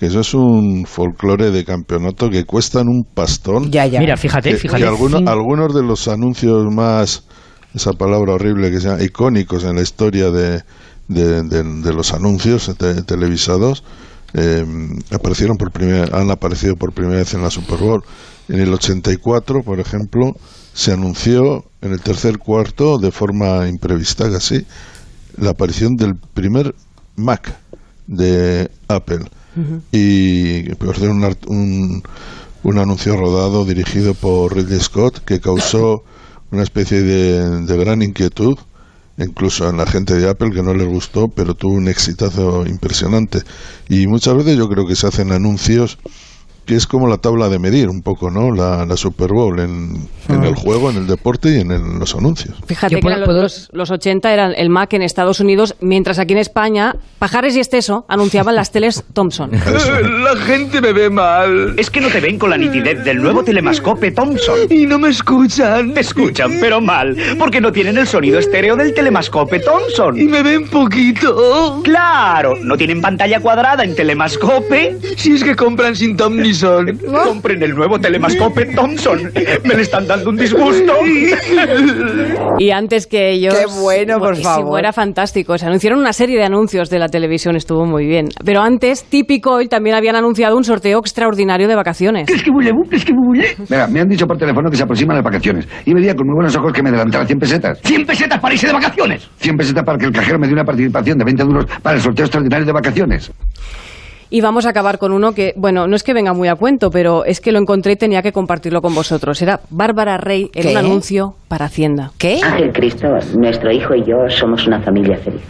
[0.00, 3.70] que eso es un folclore de campeonato que cuestan un pastón.
[3.70, 4.00] Ya, ya.
[4.00, 4.80] Mira, fíjate, Que- fíjate.
[4.82, 7.24] que alguno- Cin- algunos de los anuncios más,
[7.74, 10.62] esa palabra horrible que se llama, icónicos en la historia de,
[11.08, 13.84] de, de- de los anuncios te- televisados,
[14.32, 14.64] eh,
[15.12, 18.02] aparecieron por primera, han aparecido por primera vez en la Super Bowl.
[18.48, 20.32] En el 84, por ejemplo,
[20.72, 24.64] se anunció en el tercer cuarto, de forma imprevista casi,
[25.36, 26.74] la aparición del primer
[27.16, 27.54] Mac
[28.06, 29.26] de Apple
[29.92, 32.02] y por hacer un, un,
[32.62, 36.04] un anuncio rodado dirigido por Ridley Scott que causó
[36.50, 38.58] una especie de, de gran inquietud
[39.18, 43.42] incluso en la gente de Apple que no les gustó pero tuvo un exitazo impresionante.
[43.88, 45.98] Y muchas veces yo creo que se hacen anuncios
[46.66, 48.52] es como la tabla de medir un poco, ¿no?
[48.54, 52.14] La, la Super Bowl en, en el juego, en el deporte y en el- los
[52.14, 52.56] anuncios.
[52.66, 55.74] Fíjate Yo que puedo- los, puedo- los, los 80 eran el Mac en Estados Unidos,
[55.80, 59.50] mientras aquí en España, Pajares y Esteso anunciaban las teles Thompson.
[60.24, 61.74] La gente me ve mal.
[61.78, 64.58] Es que no te ven con la nitidez del nuevo telemascope Thompson.
[64.70, 65.92] Y no me escuchan.
[65.94, 70.18] Te escuchan, pero mal, porque no tienen el sonido estéreo del telemascope Thompson.
[70.18, 71.80] Y me ven poquito.
[71.82, 74.98] Claro, no tienen pantalla cuadrada en telemascope.
[75.16, 76.36] Si es que compran sin Tom
[77.24, 79.32] Compren el nuevo telemascope Thompson.
[79.64, 80.92] Me le están dando un disgusto.
[82.58, 83.54] Y antes que ellos...
[83.54, 84.78] Qué bueno, por favor.
[84.78, 85.56] Era fantástico.
[85.58, 88.28] Se anunciaron una serie de anuncios de la televisión, estuvo muy bien.
[88.44, 92.28] Pero antes, Típico Oil también habían anunciado un sorteo extraordinario de vacaciones.
[93.68, 95.68] Mira, me han dicho por teléfono que se aproximan las vacaciones.
[95.84, 97.80] Y me diría con muy buenos ojos que me adelantara 100 pesetas.
[97.82, 99.28] ¡100 pesetas para irse de vacaciones!
[99.38, 102.02] 100 pesetas para que el cajero me dé una participación de 20 duros para el
[102.02, 103.30] sorteo extraordinario de vacaciones.
[104.32, 106.88] Y vamos a acabar con uno que, bueno, no es que venga muy a cuento,
[106.90, 109.42] pero es que lo encontré y tenía que compartirlo con vosotros.
[109.42, 110.70] Era Bárbara Rey en ¿Qué?
[110.70, 112.12] un anuncio para Hacienda.
[112.16, 112.40] ¿Qué?
[112.42, 115.42] Ángel Cristo, nuestro hijo y yo somos una familia feliz.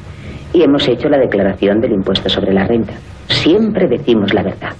[0.55, 2.95] Y hemos hecho la declaración del impuesto sobre la renta.
[3.29, 4.71] Siempre decimos la verdad.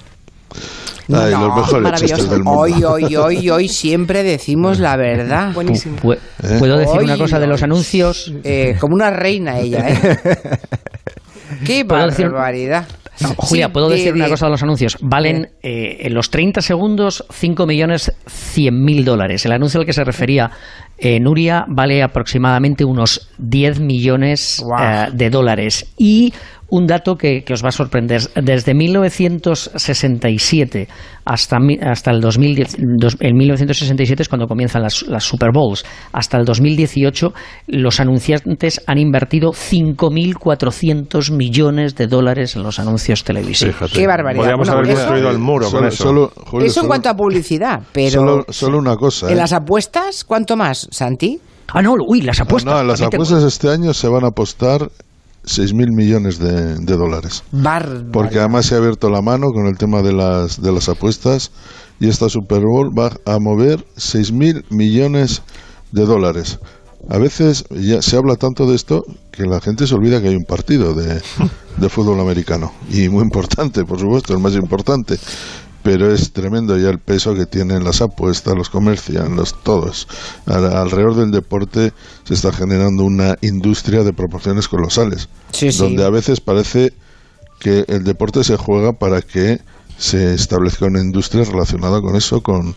[1.13, 2.15] Ay, los mejores maravilloso.
[2.15, 2.59] chistes del mundo.
[2.59, 5.51] Hoy, hoy, hoy, hoy siempre decimos la verdad.
[5.53, 5.95] Buenísimo.
[6.13, 6.17] ¿Eh?
[6.57, 8.33] ¿Puedo decir Hoy, una cosa de los anuncios?
[8.43, 9.99] Eh, como una reina ella, ¿eh?
[11.65, 12.87] Qué ¿Puedo decir- barbaridad.
[13.21, 14.97] No, Julia, Sí, ¿puedo decir una cosa de los anuncios?
[15.01, 19.45] Valen eh, en los 30 segundos 5 millones 100 mil dólares.
[19.45, 20.51] El anuncio al que se refería
[20.97, 25.93] eh, Nuria vale aproximadamente unos 10 millones eh, de dólares.
[25.97, 26.33] Y
[26.71, 28.21] un dato que, que os va a sorprender.
[28.41, 30.87] Desde 1967
[31.25, 35.85] hasta, mi- hasta el 2010, dos- en 1967 es cuando comienzan las, las Super Bowls,
[36.13, 37.33] hasta el 2018
[37.67, 43.75] los anunciantes han invertido 5.400 millones de dólares en los anuncios televisivos.
[43.75, 43.93] Fíjate.
[43.93, 44.41] Qué barbaridad.
[44.41, 46.03] Podríamos Bueno, haber eso- construido el muro con Solo, eso.
[46.03, 49.27] solo, Julio, Eso en solo- cuanto a publicidad, pero solo, solo una cosa.
[49.27, 49.35] en ¿eh?
[49.35, 51.39] las apuestas, ¿cuánto más, Santi?
[51.73, 52.73] Ah, no, uy, las apuestas.
[52.73, 54.89] No, en las apuestas este año se van a apostar
[55.45, 57.43] 6.000 millones de, de dólares.
[57.51, 60.89] Bar Porque además se ha abierto la mano con el tema de las, de las
[60.89, 61.51] apuestas
[61.99, 65.41] y esta Super Bowl va a mover 6.000 millones
[65.91, 66.59] de dólares.
[67.09, 70.35] A veces ya se habla tanto de esto que la gente se olvida que hay
[70.35, 71.21] un partido de,
[71.77, 75.17] de fútbol americano y muy importante, por supuesto, el más importante.
[75.83, 80.07] Pero es tremendo ya el peso que tienen las apuestas, los comerciantes, los todos.
[80.45, 81.91] Al- alrededor del deporte
[82.23, 85.77] se está generando una industria de proporciones colosales, Sí, sí.
[85.79, 86.93] donde a veces parece
[87.59, 89.59] que el deporte se juega para que
[90.01, 92.73] se establezca una industria relacionada con eso, con,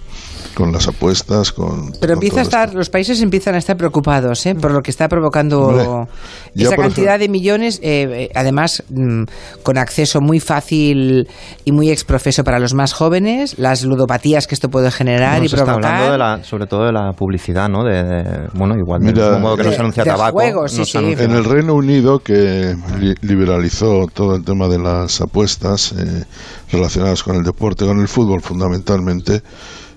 [0.54, 1.90] con las apuestas, con...
[1.98, 2.56] Pero con empieza a esto.
[2.58, 4.54] estar, los países empiezan a estar preocupados ¿eh?
[4.54, 6.06] por lo que está provocando Hombre,
[6.54, 9.22] esa cantidad de millones, eh, eh, además mm,
[9.62, 11.26] con acceso muy fácil
[11.64, 15.56] y muy exprofeso para los más jóvenes, las ludopatías que esto puede generar y se
[15.56, 15.92] está provocar.
[15.94, 17.82] hablando de la, sobre todo de la publicidad, ¿no?
[17.84, 20.32] De, de- bueno, igual Mira, mismo modo que no de- se anuncia de tabaco.
[20.34, 20.98] juegos, sí, no se sí.
[20.98, 26.24] anuncia- En el Reino Unido, que li- liberalizó todo el tema de las apuestas eh,
[26.70, 29.42] relacionadas con el deporte, con el fútbol fundamentalmente,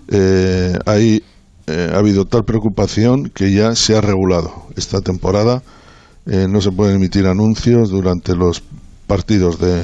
[0.09, 1.23] eh, ahí
[1.67, 4.51] eh, ha habido tal preocupación que ya se ha regulado.
[4.75, 5.63] Esta temporada
[6.25, 8.63] eh, no se pueden emitir anuncios durante los
[9.07, 9.81] partidos de,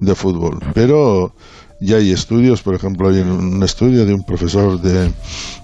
[0.00, 0.58] de fútbol.
[0.74, 1.34] Pero
[1.80, 5.12] ya hay estudios, por ejemplo, hay un estudio de un profesor de,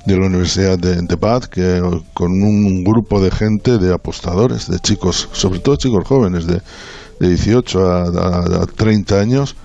[0.06, 1.80] de la Universidad de, de Bath que
[2.14, 6.60] con un grupo de gente, de apostadores, de chicos, sobre todo chicos jóvenes de,
[7.20, 9.56] de 18 a, a- a 30 años,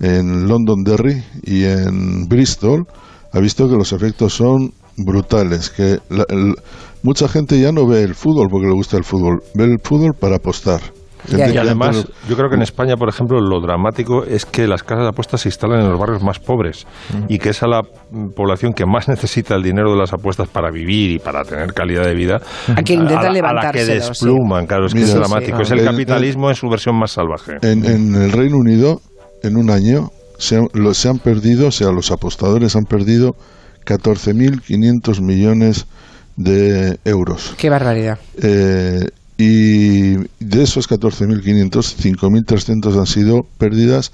[0.00, 2.84] en Londonderry y en Bristol,
[3.32, 6.54] ha visto que los efectos son brutales, que la- el-
[7.02, 10.12] mucha gente ya no ve el fútbol porque le gusta el fútbol, ve el fútbol
[10.18, 10.80] para apostar.
[11.28, 14.66] Gente Y que además, yo creo que en España, por ejemplo, lo dramático es que
[14.66, 16.86] las casas de apuestas se instalan en los barrios más pobres
[17.28, 20.70] y que esa la mm, población que más necesita el dinero de las apuestas para
[20.70, 22.40] vivir y para tener calidad de vida.
[22.74, 25.56] A quien intenta la- a la que despluman, claro, es que Mira, es sí, dramático.
[25.58, 25.62] sí.
[25.64, 27.52] Es el El- capitalismo en su versión más salvaje.
[27.60, 29.02] En, en el Reino Unido,
[29.42, 33.36] en un año, se han, lo- se han perdido, o sea, los apostadores han perdido
[33.86, 35.86] 14.500 millones
[36.36, 37.54] de euros.
[37.58, 38.18] Qué barbaridad.
[38.42, 44.12] Eh, y de esos 14.500, 5.300 han sido pérdidas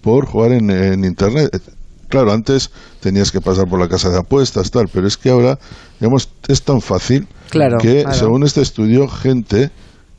[0.00, 1.60] por jugar en, en Internet.
[2.08, 5.58] Claro, antes tenías que pasar por la casa de apuestas, tal, pero es que ahora,
[6.00, 8.18] digamos, es tan fácil Claro, que, claro.
[8.18, 9.70] según este estudio, gente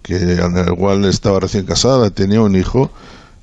[0.02, 2.92] que al igual estaba recién casada, tenía un hijo,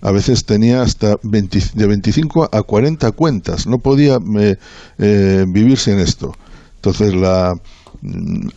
[0.02, 4.56] a veces tenía hasta 20 de 25 a 40 cuentas, no podía eh,
[4.98, 6.34] eh, vivir sin esto.
[6.76, 7.54] Entonces, la,
[8.02, 8.48] mm,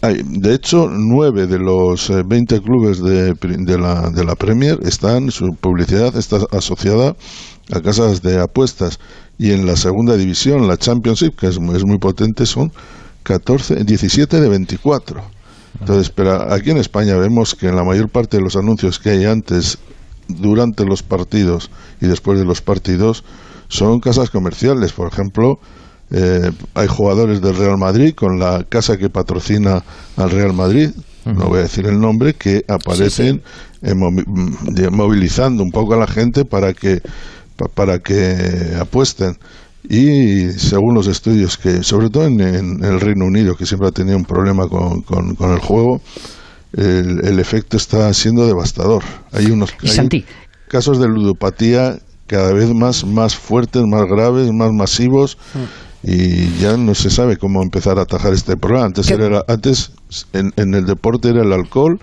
[0.42, 5.32] de hecho, nueve de los eh, 20 clubes de, de, la, de la Premier están,
[5.32, 7.16] su publicidad está asociada
[7.72, 9.00] a casas de apuestas.
[9.38, 12.72] Y en la segunda división, la Championship, que es, muy- es muy potente, son
[13.24, 15.22] 14, 17 de 24.
[15.80, 19.10] Entonces, pero aquí en España vemos que en la mayor parte de los anuncios que
[19.10, 19.78] hay antes,
[20.28, 21.70] durante los partidos
[22.02, 23.24] y después de los partidos,
[23.68, 24.92] son casas comerciales.
[24.94, 25.60] Por ejemplo,
[26.12, 29.84] eh, hay jugadores del Real Madrid con la casa que patrocina
[30.18, 30.92] al Real Madrid,
[31.26, 33.42] no voy a decir el nombre, que aparecen
[33.82, 37.02] eh, mm, movilizando un poco a la gente para que
[37.58, 39.36] pa- para que apuesten.
[39.88, 43.92] Y según los estudios que, sobre todo en, en el Reino Unido, que siempre ha
[43.92, 46.02] tenido un problema con, con- con el juego,
[46.76, 49.04] el, el efecto está siendo devastador.
[49.32, 50.26] Hay unos Y hay Santi.
[50.68, 55.38] casos de ludopatía cada vez más, más fuertes, más graves, más masivos.
[56.04, 58.86] Y ya no se sabe cómo empezar a atajar este problema.
[58.86, 59.92] Antes, era, antes
[60.34, 62.00] en, en el deporte era el alcohol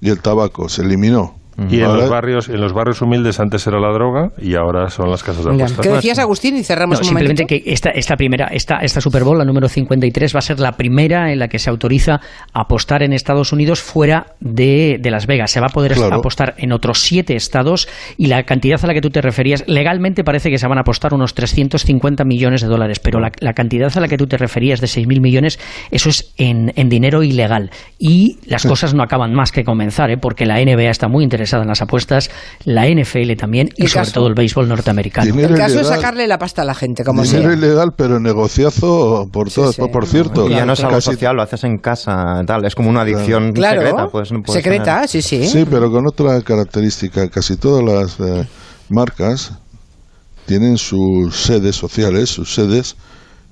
[0.00, 1.39] y el tabaco, se eliminó.
[1.68, 5.10] Y en los barrios, en los barrios humildes antes era la droga y ahora son
[5.10, 5.80] las casas de apuestas.
[5.86, 6.56] ¿Qué decías, Agustín?
[6.56, 7.64] Y cerramos No, un simplemente momentito.
[7.64, 10.72] que esta, esta primera, esta, esta Super Bowl, la número 53, va a ser la
[10.72, 12.20] primera en la que se autoriza
[12.54, 15.50] apostar en Estados Unidos fuera de, de Las Vegas.
[15.50, 16.16] Se va a poder Claro.
[16.16, 20.24] apostar en otros siete estados y la cantidad a la que tú te referías, legalmente
[20.24, 23.90] parece que se van a apostar unos 350 millones de dólares, pero la, la cantidad
[23.96, 25.58] a la que tú te referías de 6.000 millones,
[25.90, 27.70] eso es en, en dinero ilegal.
[27.98, 30.16] Y las cosas no acaban más que comenzar, ¿eh?
[30.16, 32.30] porque la NBA está muy interesada en las apuestas,
[32.64, 35.26] la NFL también y sobre caso- todo el béisbol norteamericano.
[35.26, 37.52] Dinero El caso es sacarle la pasta a la gente, como Dinero sea.
[37.58, 39.72] ilegal, pero negociazo por todo.
[39.72, 39.82] sí.
[39.92, 42.64] Por cierto, Y ya no es algo casi- social, lo haces en casa, tal.
[42.64, 44.06] Es como una adicción Claro, secreta.
[44.08, 45.46] Pues, no secreta, tener- sí, sí.
[45.46, 47.28] Sí, pero con otra característica.
[47.28, 48.46] Casi todas las eh,
[48.88, 49.52] marcas
[50.46, 52.96] tienen sus sedes sociales, sus sedes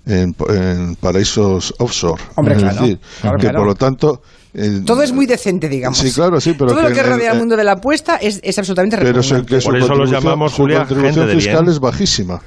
[0.07, 2.21] en, en paraísos offshore.
[2.37, 3.59] Hombre, es claro, decir, claro, que claro.
[3.59, 4.23] por lo tanto...
[4.59, 5.99] eh, Todo es muy decente, digamos.
[5.99, 8.17] Sí, claro, sí, pero Todo lo que el- rodea el eh, mundo de la apuesta
[8.17, 9.47] es, es absolutamente Pero repugnante.
[9.55, 11.73] que su Por eso los contribución- llamamos, su Julia, contribución gente de fiscal bien.
[11.73, 12.43] es bajísima.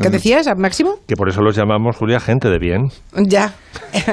[0.00, 1.00] ¿Qué decías, Máximo?
[1.08, 2.92] Que por eso los llamamos, Julia, gente de bien.
[3.16, 3.54] Ya.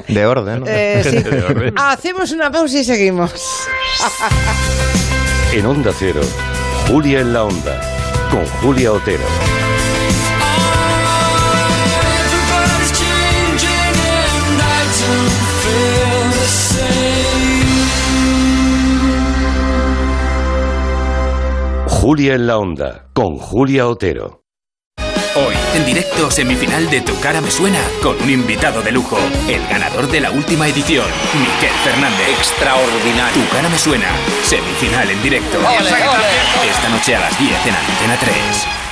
[0.08, 0.62] De orden.
[0.62, 0.66] ¿no?
[0.68, 1.18] Eh, sí.
[1.22, 1.74] De orden.
[1.78, 3.32] Hacemos una pausa y seguimos.
[5.54, 6.22] En Onda Cero,
[6.88, 7.80] Julia en la Onda,
[8.32, 9.24] con Julia Otero.
[22.06, 24.44] Julia en la Onda, con Julia Otero.
[25.36, 29.18] Hoy, en directo, semifinal de Tu cara me suena, con un invitado de lujo,
[29.50, 32.30] el ganador de la última edición, Miquel Fernández.
[32.38, 33.42] Extraordinario.
[33.42, 34.06] Tu cara me suena,
[34.44, 35.58] semifinal en directo.
[35.58, 38.85] Esta noche a las 10 en Antena 3.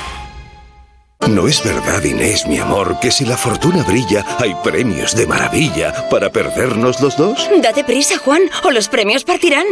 [1.30, 6.10] ¿No es verdad, Inés, mi amor, que si la fortuna brilla, hay premios de maravilla
[6.10, 7.50] para perdernos los dos?
[7.62, 9.66] Date prisa, Juan, o los premios partirán.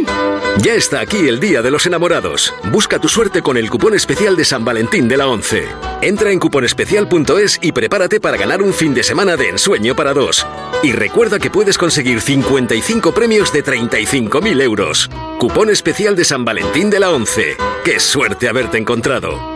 [0.62, 2.54] Ya está aquí el Día de los Enamorados.
[2.70, 5.68] Busca tu suerte con el cupón especial de San Valentín de la 11.
[6.00, 10.46] Entra en cuponespecial.es y prepárate para ganar un fin de semana de ensueño para dos.
[10.82, 15.10] Y recuerda que puedes conseguir 55 premios de 35.000 euros.
[15.38, 17.56] Cupón especial de San Valentín de la 11.
[17.84, 19.51] ¡Qué suerte haberte encontrado!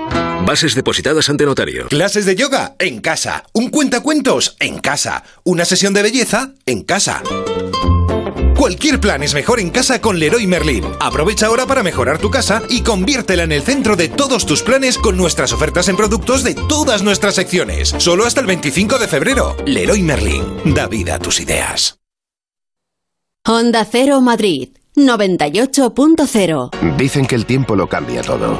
[0.47, 1.89] Bases depositadas ante notario.
[1.89, 3.45] Clases de yoga en casa.
[3.53, 5.25] Un cuentacuentos en casa.
[5.43, 7.21] Una sesión de belleza en casa.
[8.57, 10.85] Cualquier plan es mejor en casa con Leroy Merlin.
[11.01, 14.99] Aprovecha ahora para mejorar tu casa y conviértela en el centro de todos tus planes
[14.99, 17.93] con nuestras ofertas en productos de todas nuestras secciones.
[17.99, 19.57] Solo hasta el 25 de febrero.
[19.67, 20.75] Leroy Merlin.
[20.75, 21.99] Da vida a tus ideas.
[23.45, 28.59] Honda Cero Madrid 98.0 Dicen que el tiempo lo cambia todo,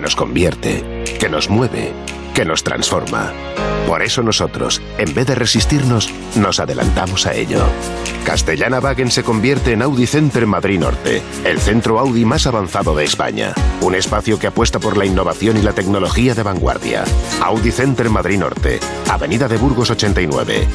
[0.00, 1.92] que nos convierte, que nos mueve,
[2.34, 3.34] que nos transforma.
[3.86, 7.60] Por eso nosotros, en vez de resistirnos, nos adelantamos a ello.
[8.24, 13.04] Castellana Wagen se convierte en Audi Center Madrid Norte, el centro Audi más avanzado de
[13.04, 13.52] España.
[13.82, 17.04] Un espacio que apuesta por la innovación y la tecnología de vanguardia.
[17.42, 20.66] Audi Center Madrid Norte, Avenida de Burgos 89.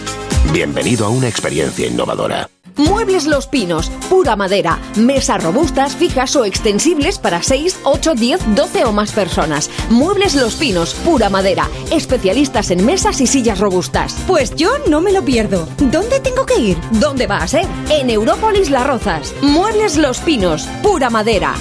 [0.54, 2.48] Bienvenido a una experiencia innovadora.
[2.78, 4.80] Muebles Los Pinos, pura madera.
[4.96, 9.70] Mesas robustas, fijas o extensibles para 6, 8, 10, 12 o más personas.
[9.90, 11.70] Muebles Los Pinos, pura madera.
[11.92, 14.16] Especialistas en mesas y sillas robustas.
[14.28, 15.68] Pues yo no me lo pierdo.
[15.78, 16.78] ¿Dónde tengo que ir?
[16.92, 17.66] ¿Dónde va a ser?
[17.90, 19.34] En Európolis Las Rozas.
[19.42, 21.56] Muebles Los Pinos, pura madera.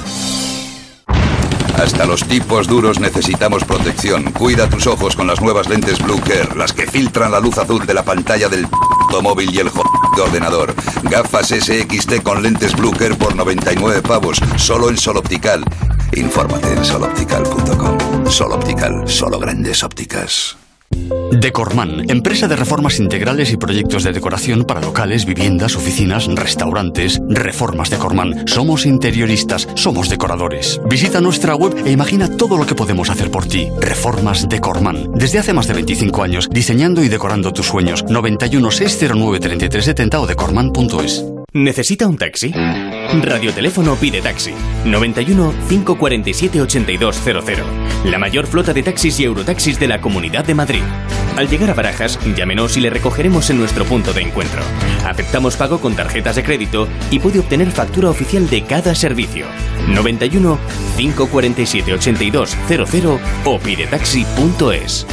[1.85, 4.33] Hasta los tipos duros necesitamos protección.
[4.33, 7.85] Cuida tus ojos con las nuevas lentes Blue Care, las que filtran la luz azul
[7.85, 9.71] de la pantalla del p móvil y el
[10.17, 10.75] de ordenador.
[11.03, 15.63] Gafas SXT con lentes Blue Care por 99 pavos, solo en Sol Optical.
[16.17, 18.31] Infórmate en soloptical.com.
[18.31, 20.57] Sol Optical, solo grandes ópticas.
[21.41, 27.21] Decorman, empresa de reformas integrales y proyectos de decoración para locales, viviendas, oficinas, restaurantes.
[27.29, 28.47] Reformas Decorman.
[28.47, 30.81] Somos interioristas, somos decoradores.
[30.89, 33.69] Visita nuestra web e imagina todo lo que podemos hacer por ti.
[33.81, 35.13] Reformas Decorman.
[35.13, 38.05] Desde hace más de 25 años, diseñando y decorando tus sueños.
[38.09, 41.34] 91 609 3370 o decorman.es.
[41.57, 42.53] ¿Necesita un taxi?
[43.23, 44.53] Radioteléfono pide taxi.
[44.87, 47.65] 91 547 8200.
[48.07, 50.83] La mayor flota de taxis y eurotaxis de la Comunidad de Madrid.
[51.37, 54.63] Al llegar a Barajas, llámenos y le recogeremos en nuestro punto de encuentro.
[55.07, 59.47] Aceptamos pago con tarjetas de crédito y puede obtener factura oficial de cada servicio.
[59.87, 60.59] 91
[60.97, 65.07] 547 8200 o pidetaxi.es.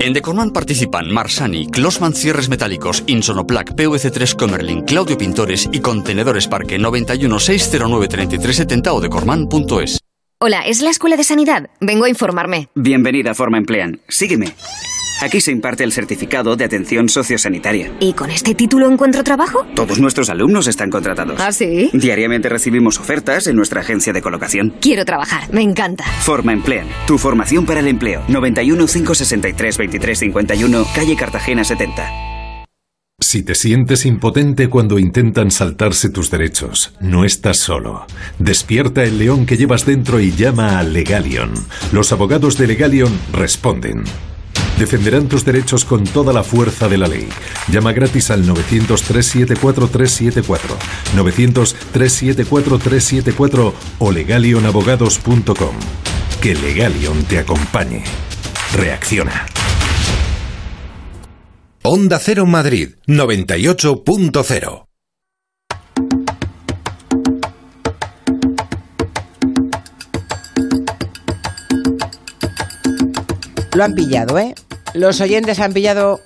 [0.00, 6.78] En Decorman participan Marsani, Closman Cierres Metálicos, Insonoplac, PVC3 Comerlin, Claudio Pintores y Contenedores Parque
[6.78, 10.00] 91 609 3370 o decorman.es.
[10.40, 11.70] Hola, ¿es la Escuela de Sanidad?
[11.80, 12.68] Vengo a informarme.
[12.74, 14.00] Bienvenida a Forma Emplean.
[14.08, 14.54] Sígueme.
[15.22, 17.92] Aquí se imparte el certificado de atención sociosanitaria.
[18.00, 19.66] ¿Y con este título encuentro trabajo?
[19.74, 21.40] Todos nuestros alumnos están contratados.
[21.40, 21.90] ¿Ah, sí?
[21.92, 24.74] Diariamente recibimos ofertas en nuestra agencia de colocación.
[24.80, 26.04] Quiero trabajar, me encanta.
[26.20, 28.22] Forma Emplean, tu formación para el empleo.
[28.28, 32.34] 91 563 23 51, calle Cartagena 70.
[33.20, 38.06] Si te sientes impotente cuando intentan saltarse tus derechos, no estás solo.
[38.38, 41.52] Despierta el león que llevas dentro y llama a Legalion.
[41.92, 44.04] Los abogados de Legalion responden.
[44.78, 47.28] Defenderán tus derechos con toda la fuerza de la ley.
[47.68, 50.58] Llama gratis al 900-374-374,
[51.14, 55.76] 900-374-374 o legalionabogados.com.
[56.40, 58.04] Que Legalion te acompañe.
[58.74, 59.44] Reacciona.
[61.82, 64.93] Onda Cero Madrid 98.0
[73.74, 74.54] Lo han pillado, ¿eh?
[74.94, 76.20] Los oyentes han pillado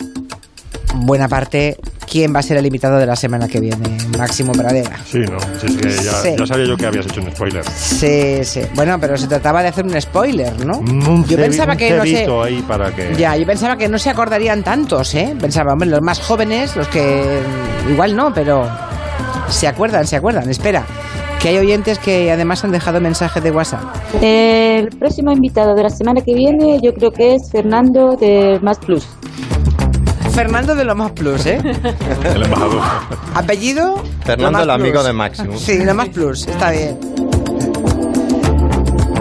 [0.94, 1.76] buena parte
[2.10, 4.96] quién va a ser el invitado de la semana que viene, Máximo Pradera.
[5.06, 5.38] Sí, ¿no?
[5.60, 6.34] Sí, es que ya, Sí.
[6.38, 7.64] ya sabía yo que habías hecho un spoiler.
[7.64, 8.62] Sí, sí.
[8.74, 10.78] Bueno, pero se trataba de hacer un spoiler, ¿no?
[10.78, 12.10] Un yo pensaba un que no sé.
[12.16, 13.14] cebito ahí para que...
[13.16, 15.34] Ya, yo pensaba que no se acordarían tantos, ¿eh?
[15.38, 17.40] Pensaba, hombre, los más jóvenes, los que
[17.90, 18.68] igual no, pero
[19.50, 20.48] se acuerdan, se acuerdan.
[20.48, 20.84] Espera,
[21.40, 23.82] que hay oyentes que además han dejado mensajes de WhatsApp.
[24.20, 28.78] El próximo invitado de la semana que viene yo creo que es Fernando de Más
[28.78, 29.06] Plus.
[30.32, 31.58] Fernando de lo más plus, ¿eh?
[32.24, 32.80] El embajador.
[33.34, 34.00] Apellido.
[34.24, 35.06] Fernando, el amigo plus.
[35.06, 35.58] de Máximo.
[35.58, 36.96] Sí, lo más plus, está bien.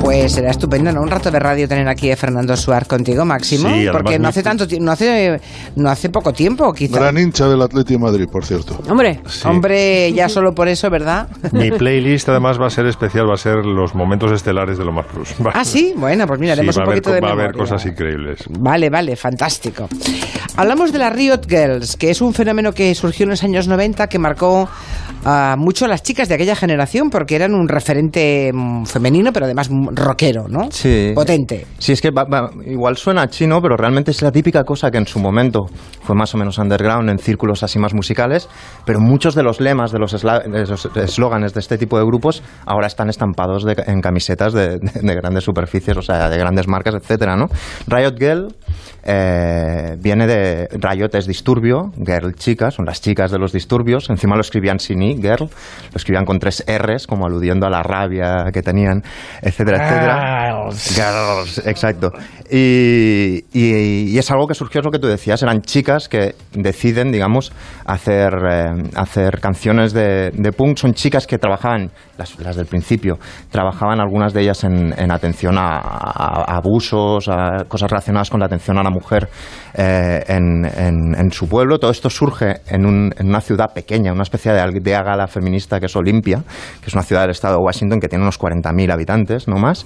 [0.08, 1.02] Pues será estupendo, ¿no?
[1.02, 3.68] Un rato de radio tener aquí a Fernando Suar contigo, Máximo.
[3.68, 5.42] Sí, porque no hace tanto no hace
[5.76, 6.98] no hace poco tiempo, quizá.
[6.98, 8.80] Gran hincha del Atlético de Madrid, por cierto.
[8.90, 11.28] Hombre, hombre, ya solo por eso, ¿verdad?
[11.52, 14.94] Mi playlist además va a ser especial, va a ser los momentos estelares de lo
[14.94, 15.36] más plus.
[15.54, 17.32] Ah, sí, bueno, pues mira, Sí, haremos va, un a haber, poquito de va a
[17.34, 17.60] haber memoria.
[17.74, 18.44] cosas increíbles.
[18.62, 19.90] Vale, vale, fantástico.
[20.56, 24.08] Hablamos de las Riot Girls, que es un fenómeno que surgió en los años 90
[24.08, 24.70] que marcó
[25.26, 29.46] a mucho a las chicas de aquella generación porque eran un referente mm, femenino, pero
[29.46, 30.70] además rockero, ¿no?
[30.72, 31.12] Sí.
[31.14, 31.66] Potente.
[31.80, 34.98] Sí, es que va- va- igual suena chino, pero realmente es la típica cosa que
[34.98, 35.66] en su momento
[36.02, 38.48] fue más o menos underground en círculos así más musicales,
[38.86, 43.10] pero muchos de los lemas, de los eslóganes de este tipo de grupos ahora están
[43.10, 47.36] estampados de- en camisetas de, de- de grandes superficies, o sea, de grandes marcas, etcétera,
[47.36, 47.48] ¿no?
[47.88, 48.56] Riot Girl
[49.10, 54.36] eh, viene de Riot es disturbio, Girl chica, son las chicas de los disturbios, encima
[54.36, 58.46] lo escribían sin i, Girl, lo escribían con tres R's, como aludiendo a la rabia
[58.54, 59.02] que tenían,
[59.42, 59.87] etcétera, etcétera.
[60.96, 62.12] Girls, exacto.
[62.50, 66.36] Y, y- y es algo que surgió, es lo que tú decías, eran chicas que
[66.54, 67.52] deciden, digamos,
[67.86, 70.78] hacer, eh, hacer canciones de, de punk.
[70.78, 73.18] Son chicas que trabajaban, las, las del principio,
[73.52, 78.40] trabajaban algunas de ellas en, en atención a, a- a abusos, a cosas relacionadas con
[78.40, 79.28] la atención a la mujer
[79.74, 81.80] eh, en, en- en su pueblo.
[81.80, 85.80] Todo esto surge en, un- en una ciudad pequeña, una especie de aldea gala feminista
[85.80, 86.44] que es Olimpia,
[86.82, 89.77] que es una ciudad del estado de Washington que tiene unos 40.000 habitantes, no más.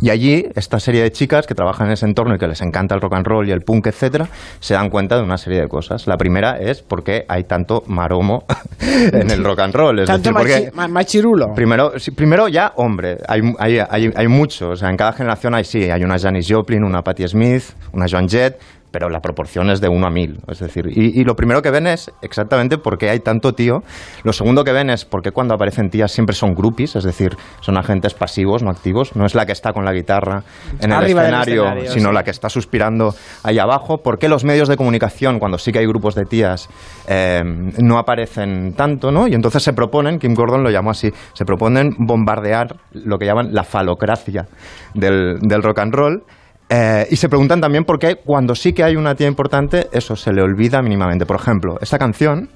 [0.00, 2.94] Y allí, esta serie de chicas que trabajan en ese entorno y que les encanta
[2.94, 4.28] el rock and roll y el punk, etcétera,
[4.60, 6.06] se dan cuenta de una serie de cosas.
[6.06, 8.44] La primera es por qué hay tanto maromo
[8.80, 9.98] en el rock and roll.
[10.00, 11.54] Es Tanto decir, porque machi- ma- machirulo.
[11.54, 14.70] Primero, primero ya, hombre, hay, hay, hay, hay mucho.
[14.70, 17.62] O sea, en cada generación hay sí, hay una Janis Joplin, una Patti Smith,
[17.92, 18.58] una Joan Jett,
[18.92, 20.40] pero la proporción es de uno a mil.
[20.48, 23.80] Es decir, y, y lo primero que ven es exactamente por qué hay tanto tío.
[24.22, 27.36] Lo segundo que ven es por qué cuando aparecen tías siempre son groupies, es decir,
[27.60, 29.16] son agentes pasivos, no activos.
[29.16, 30.42] No es la que está con la guitarra
[30.80, 32.14] en el escenario, escenario, sino sí.
[32.14, 33.98] la que está suspirando ahí abajo.
[33.98, 36.68] ¿Por qué los medios de comunicación, cuando sí que hay grupos de tías,
[37.08, 37.42] eh,
[37.78, 39.10] no aparecen tanto?
[39.10, 39.26] ¿no?
[39.26, 43.52] Y entonces se proponen, Kim Gordon lo llamó así, se proponen bombardear lo que llaman
[43.52, 44.46] la falocracia
[44.94, 46.22] del, del rock and roll.
[46.74, 50.16] Eh, y se preguntan también por qué cuando sí que hay una tía importante, eso
[50.16, 51.26] se le olvida mínimamente.
[51.26, 52.48] Por ejemplo, esta canción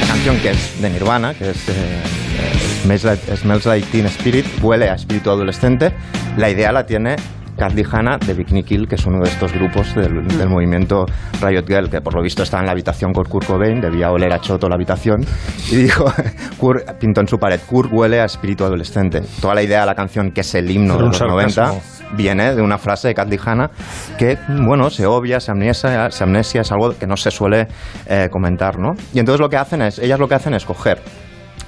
[0.00, 4.06] Esta canción que es de Nirvana, que es eh, eh, Smells, Like, Smells Like Teen
[4.06, 5.92] Spirit, huele a espíritu adolescente.
[6.36, 7.16] La idea la tiene
[7.56, 11.06] Carly Hanna de Bikini Kill, que es uno de estos grupos del, del movimiento
[11.40, 14.32] Riot Girl, que por lo visto está en la habitación con Kurt Cobain, debía oler
[14.32, 15.24] a choto la habitación,
[15.70, 16.04] y dijo,
[16.58, 19.22] Kurt pintó en su pared, Kurt huele a espíritu adolescente.
[19.40, 21.62] Toda la idea de la canción, que es el himno de los sarcasmo.
[21.62, 23.70] 90, viene de una frase de Carly Hanna
[24.18, 27.66] que, bueno, se obvia, se amnesia, se amnesia es algo que no se suele
[28.06, 28.92] eh, comentar, ¿no?
[29.12, 31.00] Y entonces lo que hacen es, ellas lo que hacen es coger,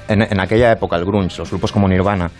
[0.08, 2.30] en, en aquella época, el grunge, los grupos como Nirvana,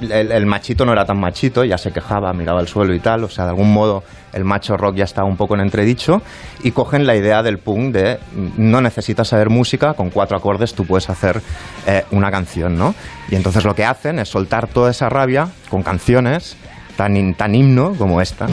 [0.00, 3.28] el, machito no era tan machito, ya se quejaba, miraba al suelo y tal, o
[3.28, 6.22] sea, de algún modo el macho rock ya estaba un poco en entredicho
[6.62, 10.74] y cogen la idea del punk de mm, no necesitas saber música, con cuatro acordes
[10.74, 11.40] tú puedes hacer
[11.86, 12.94] eh, una canción, ¿no?
[13.30, 16.56] Y entonces lo que hacen es soltar toda esa rabia con canciones
[16.96, 18.46] tan, tan himno como esta.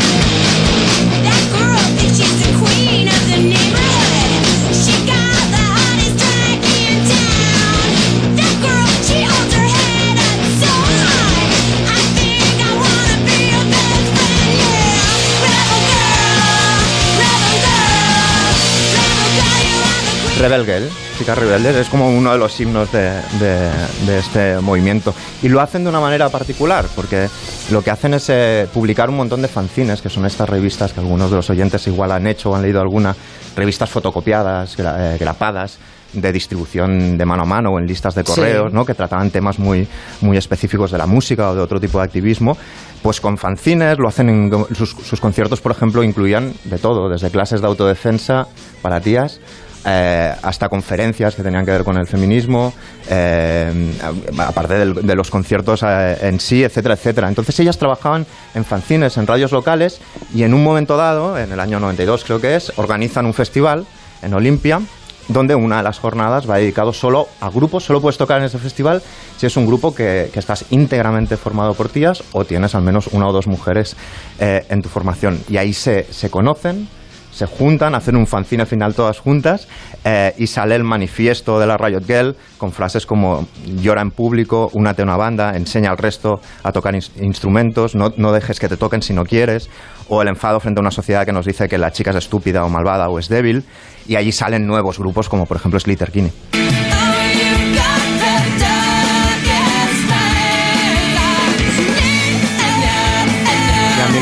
[20.48, 23.72] Rebel Girl, chicas rebeldes, es como uno de los himnos de, de-
[24.06, 25.12] de este movimiento.
[25.42, 27.28] Y lo hacen de una manera particular, porque
[27.72, 31.00] lo que hacen es eh, publicar un montón de fanzines, que son estas revistas que
[31.00, 33.16] algunos de los oyentes igual han hecho o han leído alguna,
[33.56, 35.80] revistas fotocopiadas, gra- eh, grapadas,
[36.14, 38.28] de distribución de mano a mano o en listas de Sí.
[38.36, 38.86] correos, ¿no?
[38.86, 39.86] que trataban temas muy,
[40.22, 42.56] muy específicos de la música o de otro tipo de activismo,
[43.02, 47.32] pues con fanzines, lo hacen en sus, sus conciertos, por ejemplo, incluían de todo, desde
[47.32, 48.48] clases de autodefensa
[48.82, 49.42] para tías,
[49.86, 52.74] eh, hasta conferencias que tenían que ver con el feminismo,
[53.10, 53.94] eh,
[54.38, 57.28] aparte de los conciertos eh, en sí, etcétera, etcétera.
[57.28, 60.02] Entonces ellas trabajaban en fanzines, en radios locales
[60.34, 63.86] y en un momento dado, en el año 92 creo que es, organizan un festival
[64.22, 64.82] en Olimpia
[65.28, 68.60] donde una de las jornadas va dedicado solo a grupos, solo puedes tocar en ese
[68.60, 69.02] festival
[69.38, 73.08] si es un grupo que, que estás íntegramente formado por tías o tienes al menos
[73.08, 73.96] una o dos mujeres
[74.40, 75.40] eh, en tu formación.
[75.50, 76.88] Y ahí se, se conocen,
[77.36, 79.68] se juntan, hacen un fanzine final todas juntas
[80.06, 84.70] eh, y sale el manifiesto de la Riot Girl con frases como llora en público,
[84.74, 88.70] únate a una banda, enseña al resto a tocar ins- instrumentos, no, no dejes que
[88.70, 89.70] te toquen si no quieres,
[90.08, 92.64] o el enfado frente a una sociedad que nos dice que la chica es estúpida
[92.64, 93.66] o malvada o es débil,
[94.08, 96.32] y allí salen nuevos grupos como por ejemplo Kinney.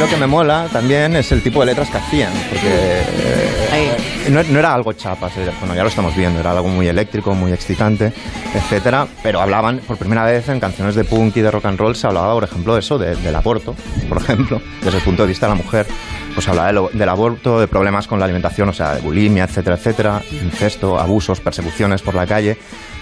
[0.04, 4.44] Lo que me mola también es el tipo de letras que hacían, porque eh, no,
[4.44, 7.54] no era algo chapas, era- bueno, ya lo estamos viendo, era algo muy eléctrico, muy
[7.54, 8.12] excitante,
[8.54, 11.96] etcétera, pero hablaban por primera vez en canciones de punk y de rock and roll,
[11.96, 13.76] se hablaba, por ejemplo, de eso, de- del aborto,
[14.10, 15.86] por ejemplo, desde el punto de vista de la mujer,
[16.34, 19.76] pues hablaba de del aborto, de problemas con la alimentación, o sea, de bulimia, etcétera,
[19.76, 22.58] etcétera, incesto, abusos, persecuciones por la calle,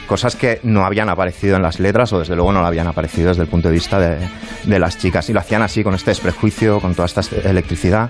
[0.08, 3.44] cosas que no habían aparecido en las letras o desde luego no habían aparecido desde
[3.44, 4.18] el punto de vista de,
[4.66, 5.30] de las chicas.
[5.30, 8.10] Y lo hacían así, con este desprejuicio, con toda esta electricidad.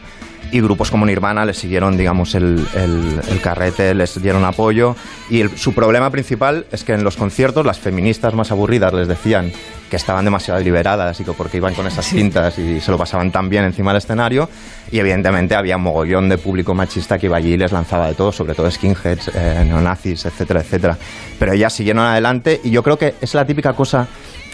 [0.51, 4.95] Y grupos como Nirvana les siguieron, digamos, el, el- carrete, les dieron apoyo.
[5.29, 9.51] Y su problema principal es que en los conciertos las feministas más aburridas les decían
[9.91, 13.29] que estaban demasiado liberadas y que porque iban con esas cintas y se lo pasaban
[13.29, 14.47] tan bien encima del escenario.
[14.89, 18.13] Y evidentemente había un mogollón de público machista que iba allí y les lanzaba de
[18.13, 20.97] todo, sobre todo skinheads, eh, neonazis, etcétera, etcétera.
[21.37, 24.07] Pero ellas siguieron adelante y yo creo que es la típica cosa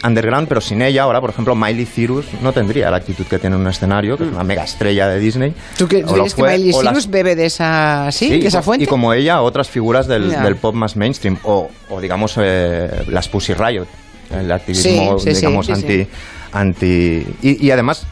[0.03, 3.55] underground, pero sin ella, ahora, por ejemplo, Miley Cyrus no tendría la actitud que tiene
[3.55, 5.53] en un escenario, que es una mega estrella de Disney.
[5.77, 8.27] ¿Tú, crees que Miley las- Cyrus bebe de esa, ¿sí?
[8.29, 8.85] Sí, de esa fuente?
[8.85, 13.53] Y como ella, otras figuras del, pop más mainstream, o, o digamos eh, las Pussy
[13.53, 13.87] Riot,
[14.31, 16.07] el activismo, Sí, sí, sí, digamos, sí, anti...
[16.51, 18.05] anti y, y además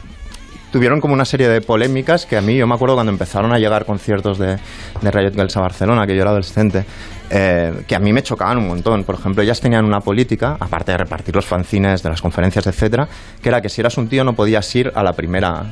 [0.72, 3.58] tuvieron como una serie de polémicas que a mí, yo me acuerdo cuando empezaron a
[3.58, 4.58] llegar conciertos de,
[5.00, 6.84] de Riot Girls a Barcelona, que yo era adolescente,
[7.30, 9.04] eh, que a mí me chocaban un montón.
[9.04, 13.08] Por ejemplo, ellas tenían una política, aparte de repartir los fanzines de las conferencias, etcétera,
[13.42, 15.64] que era que si eras un tío no podías ir a la primera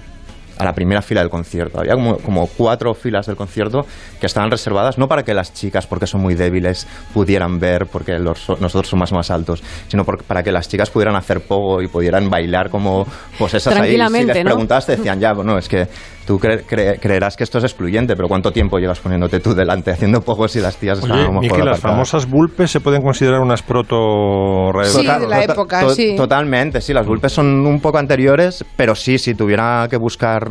[0.58, 1.80] a la primera fila del concierto.
[1.80, 3.86] Había como, como cuatro filas del concierto
[4.20, 8.18] que estaban reservadas no para que las chicas, porque son muy débiles, pudieran ver, porque
[8.18, 11.88] los- nosotros somos más altos, sino por- para que las chicas pudieran hacer pogo y
[11.88, 13.06] pudieran bailar como
[13.38, 13.90] pues esas ahí.
[14.20, 14.50] Si les ¿no?
[14.50, 15.86] preguntabas, te decían, ya, bueno, es que
[16.26, 19.90] tú cre- cre- creerás que esto es excluyente, pero ¿cuánto tiempo llevas poniéndote tú delante
[19.90, 22.80] haciendo pogos y las tías Oye, estaban a lo mejor Miki, las famosas vulpes se
[22.80, 26.14] pueden considerar unas proto Total- de la tota- época, to- sí.
[26.16, 30.48] Totalmente, sí, las vulpes son un poco anteriores, pero sí, si tuviera que buscar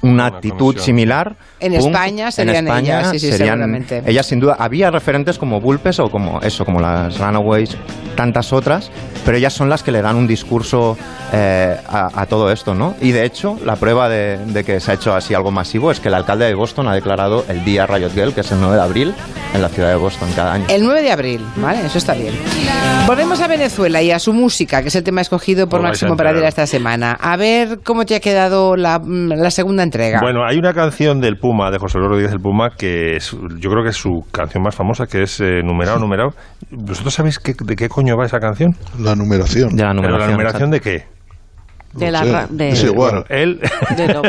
[0.00, 1.36] una, actitud similar.
[1.60, 4.02] En punk, España serían en España ellas, sí, sí, serían seguramente.
[4.06, 4.56] ellas sin duda.
[4.58, 7.76] Había referentes como Vulpes o como eso, como las Runaways,
[8.16, 8.90] tantas otras,
[9.24, 10.96] pero ellas son las que le dan un discurso
[11.32, 12.94] eh, a, a todo esto, ¿no?
[13.00, 16.00] Y de hecho, la prueba de, de que se ha hecho así algo masivo es
[16.00, 18.76] que el alcalde de Boston ha declarado el día Riot Girl, que es el 9
[18.76, 19.14] de abril,
[19.54, 20.64] en la ciudad de Boston cada año.
[20.68, 21.84] El 9 de abril, ¿vale?
[21.84, 22.34] Eso está bien.
[23.06, 26.32] Volvemos a Venezuela y a su música, que es el tema escogido por Máximo enterar.
[26.32, 27.12] Pradera esta semana.
[27.20, 30.20] A ver cómo te ha quedado la, la segunda entrega.
[30.20, 33.70] Bueno, hay una canción del Puma, de José Luis Rodríguez del Puma, que es- yo
[33.70, 36.30] creo que es su canción más famosa, que es eh, Numerado, Numerado.
[36.70, 38.74] ¿Vosotros sabéis qué- de qué coño va esa canción?
[38.98, 39.76] La numeración.
[39.76, 40.20] De la ¿Pero numeración.
[40.28, 41.11] la numeración de qué?
[41.94, 43.24] De la de- Es igual.
[43.24, 43.60] Bueno, él,
[43.96, 44.22] de lo-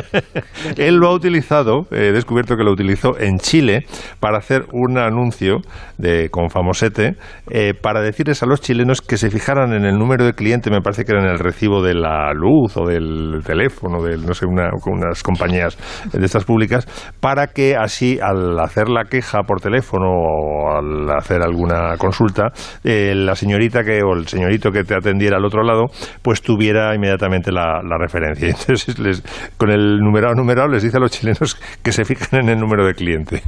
[0.78, 3.86] él lo ha utilizado, he descubierto que lo utilizó en Chile
[4.20, 5.58] para hacer un anuncio
[5.98, 7.16] de, con famosete
[7.50, 10.82] eh, para decirles a los chilenos que se fijaran en el número de cliente, me
[10.82, 14.46] parece que era en el recibo de la luz o del teléfono, de no sé,
[14.46, 15.78] una, unas compañías
[16.12, 16.86] de estas públicas,
[17.22, 22.48] para que así al hacer la queja por teléfono o al hacer alguna consulta,
[22.84, 25.86] eh, la señorita que o el señorito que te atendiera al otro lado,
[26.22, 28.48] pues tuviera inmediatamente la, la referencia.
[28.58, 29.24] Entonces, les-
[29.58, 32.86] con el numerado numerado les dice a los chilenos que se fijen en el número
[32.86, 33.44] de cliente.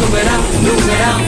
[0.00, 1.20] Numeral, numeral,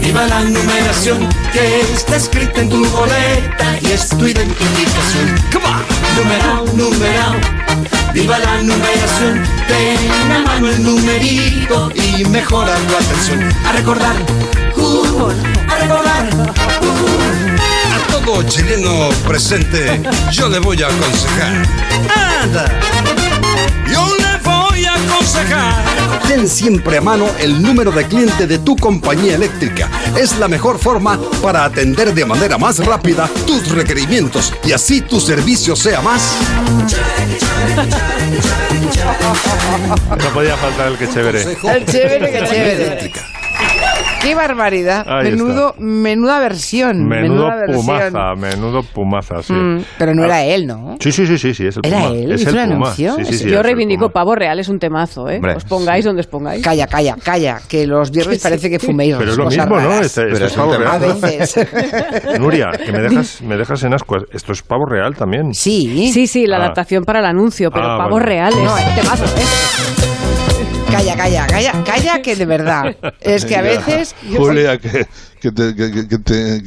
[0.00, 5.34] viva la numeración que está escrita en tu boleta y es tu identificación.
[5.52, 5.82] Come on.
[6.16, 7.40] Numeral, numeral,
[8.14, 9.42] viva la numeración.
[9.66, 13.42] Ten a mano el numerito y mejora tu atención.
[13.66, 14.16] A recordar,
[14.76, 15.30] uh,
[15.70, 16.28] a recordar.
[16.82, 16.95] uh.
[18.26, 20.02] Todo chileno presente,
[20.32, 21.62] yo le voy a aconsejar.
[22.42, 22.80] ¡Anda!
[23.88, 25.84] Yo le voy a aconsejar.
[26.26, 29.88] Ten siempre a mano el número de cliente de tu compañía eléctrica.
[30.16, 35.20] Es la mejor forma para atender de manera más rápida tus requerimientos y así tu
[35.20, 36.36] servicio sea más.
[40.10, 41.42] No podía faltar el que chévere.
[41.42, 43.35] El chévere, que chévere.
[44.22, 45.06] ¡Qué barbaridad!
[45.08, 47.06] Ahí Menudo, menuda versión.
[47.06, 47.84] Menudo menuda versión.
[47.86, 49.52] pumaza, menudo pumaza, sí.
[49.52, 50.96] Mm, pero no era él, ¿no?
[50.98, 52.10] Sí, sí, sí, sí, sí, es el ¿Era Puma.
[52.14, 52.32] él?
[52.32, 53.14] Es ¿Hizo el anuncio?
[53.18, 55.36] Sí, sí, sí, Yo es reivindico pavo real, es un temazo, ¿eh?
[55.36, 56.60] Hombre, os pongáis donde os pongáis.
[56.64, 59.88] Calla, calla, calla, que los viernes parece que fuméis Pero es lo cosas mismo, ¿no?
[59.90, 60.06] raras.
[60.06, 61.20] Este- este Pero es es un pavo tema- A real.
[61.22, 61.68] veces.
[62.40, 64.24] Nuria, que me dejas, me dejas en ascuas.
[64.32, 65.54] Esto es pavo real también.
[65.54, 66.10] Sí.
[66.12, 66.60] Sí, sí, la Ah.
[66.62, 68.24] adaptación para el anuncio, pero Ah, pavos vale.
[68.26, 68.58] reales.
[68.64, 68.82] No, eh.
[68.96, 69.95] temazo, ¿eh?
[70.96, 72.96] Calla, calla, calla, calla, que de verdad.
[73.20, 74.14] Es que a veces.
[74.36, 75.06] Julia, que,
[75.40, 76.62] que te, que- te-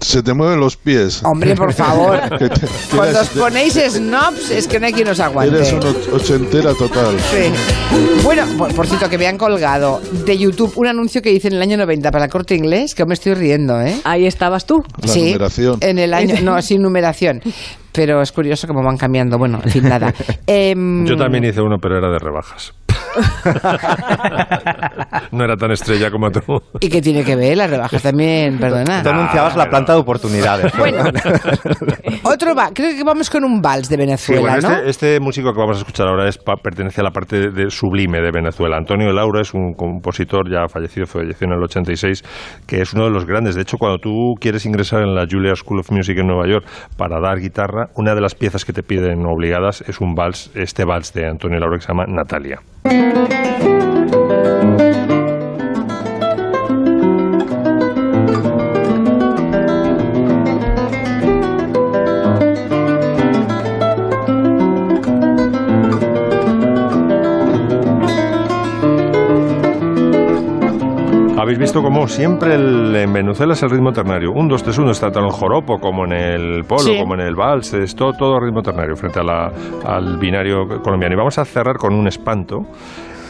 [0.00, 1.22] se te mueven los pies.
[1.24, 2.18] Hombre, por favor.
[2.38, 2.50] Te-
[2.94, 5.56] Cuando eres- os ponéis snobs, es que no hay quien os aguante.
[5.56, 7.16] Eres una och- ochentera total.
[7.20, 7.50] Sí.
[8.22, 11.54] Bueno, por, por cierto, que me han colgado de YouTube un anuncio que hice en
[11.54, 13.96] el año 90 para el corte inglés, que me estoy riendo, ¿eh?
[14.04, 14.82] Ahí estabas tú.
[15.02, 15.78] La sí, numeración.
[15.80, 17.40] en el año, no, sin numeración.
[17.92, 19.38] Pero es curioso cómo van cambiando.
[19.38, 20.12] Bueno, en fin, nada.
[20.46, 22.74] Em, Yo también hice uno, pero era de rebajas.
[25.32, 26.40] no era tan estrella como tú.
[26.80, 27.56] ¿Y qué tiene que ver?
[27.56, 29.02] Las rebajas también, perdona.
[29.02, 30.72] Tú anunciabas la planta de oportunidades.
[30.78, 31.04] Bueno,
[32.22, 34.74] otro va, creo que vamos con un vals de Sí, Venezuela, bueno, ¿no?
[34.76, 38.20] este, este músico que vamos a escuchar ahora es pertenece a la parte de, sublime
[38.20, 38.76] de Venezuela.
[38.76, 42.22] Antonio Laura es un compositor ya fallecido, falleció en el 86,
[42.66, 43.54] que es uno de los grandes.
[43.54, 46.66] De hecho, cuando tú quieres ingresar en la Juilliard School of Music en Nueva York
[46.96, 50.84] para dar guitarra, una de las piezas que te piden obligadas es un vals, este
[50.84, 52.60] vals de Antonio Laura que se llama Natalia.
[53.14, 53.85] Habéis
[71.76, 74.30] visto cómo siempre el- en Venezuela es el ritmo ternario.
[74.32, 76.98] Un, dos, tres, uno, está tanto en el joropo como en el polo, Sí.
[76.98, 79.50] como en el vals, es todo, todo ritmo ternario frente a la-
[79.84, 81.14] al binario colombiano.
[81.14, 82.60] Y vamos a cerrar con un espanto,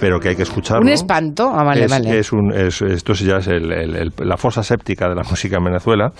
[0.01, 0.82] pero que hay que escucharlo.
[0.82, 1.51] Un espanto.
[1.53, 2.18] Ah, vale, es, vale.
[2.18, 5.57] es un, es- esto ya es el- el- el- la fosa séptica de la música
[5.57, 6.11] en Venezuela,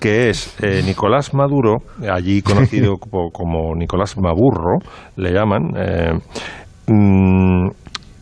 [0.00, 1.78] que es eh, Nicolás Maduro,
[2.12, 4.78] allí conocido como, como Nicolás Maburro,
[5.16, 6.12] le llaman, eh,
[6.88, 7.68] mm,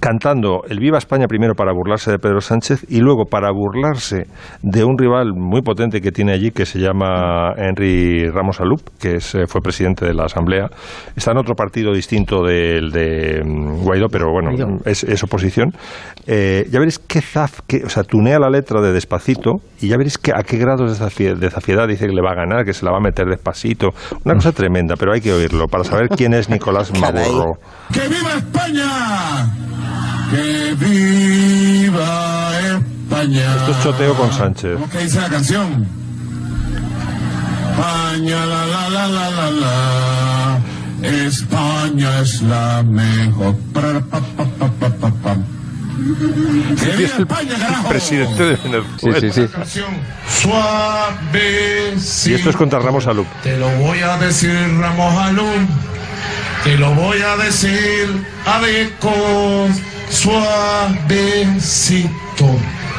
[0.01, 4.27] cantando el Viva España primero para burlarse de Pedro Sánchez y luego para burlarse
[4.63, 9.17] de un rival muy potente que tiene allí que se llama Henry Ramos Alup, que
[9.17, 10.69] es, eh, fue presidente de la Asamblea.
[11.17, 14.51] Está en otro partido distinto del de mm, Guaidó, pero bueno,
[14.85, 15.73] es, es oposición.
[16.27, 19.97] Eh, ya veréis qué zaf, que, o sea, tunea la letra de despacito y ya
[19.97, 22.85] veréis que, a qué grados de zafiedad dice que le va a ganar, que se
[22.85, 23.89] la va a meter despacito.
[24.25, 27.55] Una cosa tremenda, pero hay que oírlo para saber quién es Nicolás Maburro.
[27.93, 29.88] ¡Que viva España!
[30.31, 33.57] ¡Que viva España!
[33.57, 34.75] Esto es choteo con Sánchez.
[34.75, 35.87] ¿Cómo que dice la canción?
[37.71, 40.59] España, la la la la la la.
[41.03, 43.55] España es la mejor.
[43.73, 43.81] Pa.
[46.81, 47.89] ¡Que viva España, carajo!
[47.89, 49.21] Presidente de Venezuela.
[49.21, 49.49] Sí, sí, sí.
[49.53, 52.31] Canción Suavecito.
[52.31, 53.27] Y esto es contra Ramos Alup.
[53.43, 55.67] Te lo voy a decir, Ramos Alum.
[56.65, 59.69] Te lo voy a decir, Abeco,
[60.11, 61.69] suavecito,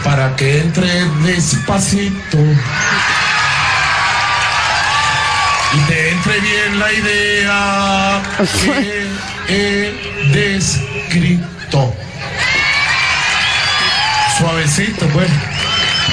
[0.04, 2.38] para que entre despacito.
[5.72, 8.22] Y te entre bien la idea
[8.64, 9.08] que
[9.50, 9.94] he
[10.34, 11.94] descrito.
[14.38, 15.30] Suavecito, pues.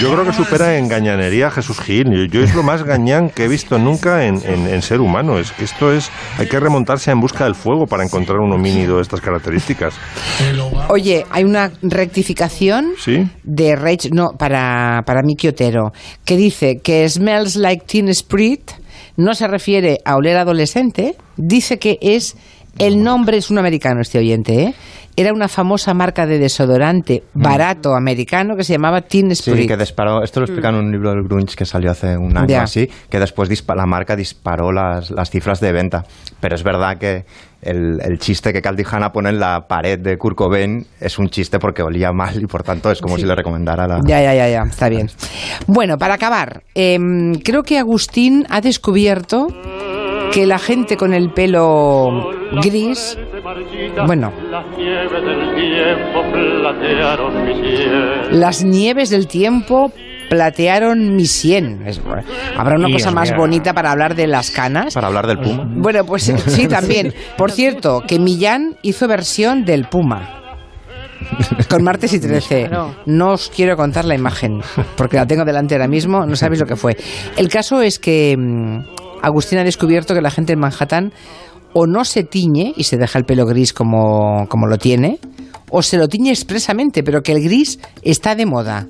[0.01, 2.11] Yo creo que supera en gañanería a Jesús Gil.
[2.11, 5.39] Yo, yo es lo más gañán que he visto nunca en, en- en ser humano.
[5.39, 6.11] Es que esto es.
[6.39, 9.95] Hay que remontarse en busca del fuego para encontrar un homínido de estas características.
[10.91, 13.27] Oye, hay una rectificación ¿Sí?
[13.43, 15.93] de Rage, no, para, para Miki Otero,
[16.25, 18.71] que dice que Smells Like Teen Spirit
[19.17, 22.37] no se refiere a oler adolescente, dice que es
[22.79, 24.75] el nombre, es un americano este oyente, ¿eh?
[25.19, 29.67] Era una famosa marca de desodorante barato americano que se llamaba Teen Sí, Spirit.
[29.69, 30.23] que disparó.
[30.23, 32.63] Esto lo explica en un libro del Grunge que salió hace un año Ya.
[32.65, 36.05] así, que después la marca disparó las, las cifras de venta.
[36.39, 37.25] Pero es verdad que
[37.63, 41.31] el, el chiste que Caldi Hanna pone en la pared de Kurt Cobain es un
[41.31, 43.23] chiste porque olía mal y por tanto es como Sí.
[43.23, 44.01] si le recomendara la.
[44.05, 45.09] Ya, ya, ya, ya, está bien.
[45.67, 49.49] Bueno, para acabar, em, creo que Agustín ha descubierto
[50.37, 52.29] que la gente con el pelo
[52.63, 53.17] gris,
[54.07, 54.31] bueno,
[58.33, 59.91] las nieves del tiempo
[60.29, 61.87] platearon mi sien.
[62.55, 64.93] Habrá una cosa más bonita para hablar de las canas.
[64.93, 65.65] Para hablar del Puma.
[65.75, 67.15] Bueno, pues sí, también.
[67.39, 70.43] Por cierto, que Millán hizo versión del Puma.
[71.71, 72.69] Con martes y 13.
[73.07, 74.61] No os quiero contar la imagen,
[74.99, 76.95] porque la tengo delante ahora mismo, no sabéis lo que fue.
[77.39, 81.13] El caso es que mm, Agustín ha descubierto que la gente en Manhattan
[81.73, 85.19] o no se tiñe y se deja el pelo gris como, como lo tiene,
[85.71, 88.87] o se lo tiñe expresamente, pero que el gris está de moda.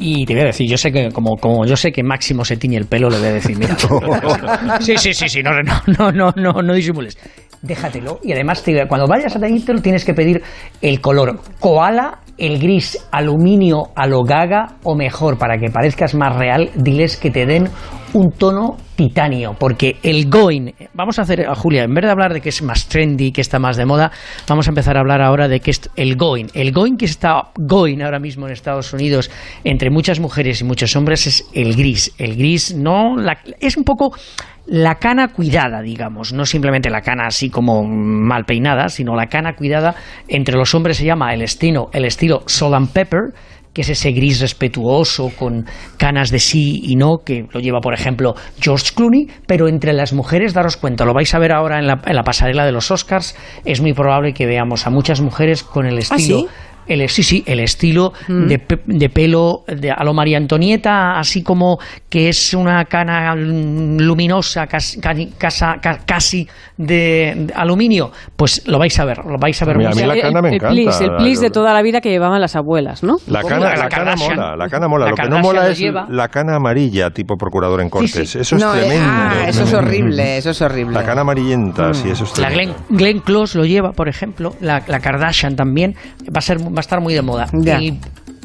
[0.00, 2.56] Y te voy a decir, yo sé que como, como yo sé que Máximo se
[2.56, 3.76] tiñe el pelo, le voy a decir, mira.
[4.80, 7.18] Sí, sí, sí, sí, no, no, no, no, no, no disimules.
[7.62, 8.20] Déjatelo.
[8.22, 10.42] Y además, te- cuando vayas a teñírtelo, tienes que pedir
[10.80, 16.34] el color koala, el gris aluminio a lo gaga, o mejor, para que parezcas más
[16.36, 17.68] real, diles que te den
[18.14, 22.40] un tono titanio, porque el going, vamos a hacer, Julia, en vez de hablar de
[22.40, 24.10] que es más trendy, que está más de moda,
[24.48, 26.46] vamos a empezar a hablar ahora de que es el going.
[26.54, 29.30] El going que está going ahora mismo en Estados Unidos
[29.62, 32.14] entre muchas mujeres y muchos hombres es el gris.
[32.18, 33.16] El gris no,
[33.60, 34.12] es un poco
[34.68, 39.54] la cana cuidada, digamos, no simplemente la cana así como mal peinada, sino la cana
[39.56, 39.94] cuidada
[40.28, 43.32] entre los hombres se llama el estilo, el estilo salt and pepper,
[43.72, 45.64] que es ese gris respetuoso con
[45.96, 50.12] canas de sí y no, que lo lleva, por ejemplo, George Clooney, pero entre las
[50.12, 52.90] mujeres, daros cuenta, lo vais a ver ahora en la, en la pasarela de los
[52.90, 56.40] Oscars, es muy probable que veamos a muchas mujeres con el estilo...
[56.40, 56.46] ¿sí?
[56.88, 61.42] El, sí, sí, el estilo de, pe- de pelo de, a lo María Antonieta, así
[61.42, 61.78] como
[62.08, 68.66] que es una cana mm, luminosa, casi, casi, casa- ca- casi de, de aluminio, pues
[68.66, 69.76] lo vais a ver, lo vais a ver.
[69.76, 70.74] Mira, a mí la cana me el encanta.
[70.74, 73.16] plis, el plis de toda la vida que llevaban las abuelas, ¿no?
[73.26, 75.04] La cana, la la cana mola, la cana mola.
[75.06, 76.06] La lo que no mola es lleva.
[76.08, 78.36] la cana amarilla tipo procurador en Cortes.
[78.36, 79.04] Eso es No, eh, tremendo.
[79.10, 79.78] ah, eso es tremendo.
[79.78, 80.94] horrible, eso es horrible.
[80.94, 82.74] La cana amarillenta, sí, eso es La tremendo.
[82.88, 85.94] Glenn, Glenn Close lo lleva, por ejemplo, la, la Kardashian también,
[86.26, 87.48] va a, ser, va a estar muy de moda.
[87.52, 87.78] Ya.
[87.78, 87.98] El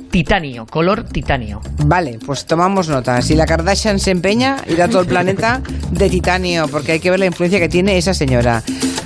[0.10, 1.62] titanio, color titanio.
[1.86, 3.22] Vale, pues tomamos nota.
[3.22, 5.62] Si la Kardashian se empeña, irá todo el planeta
[5.92, 8.62] de titanio, porque hay que ver la influencia que tiene esa señora,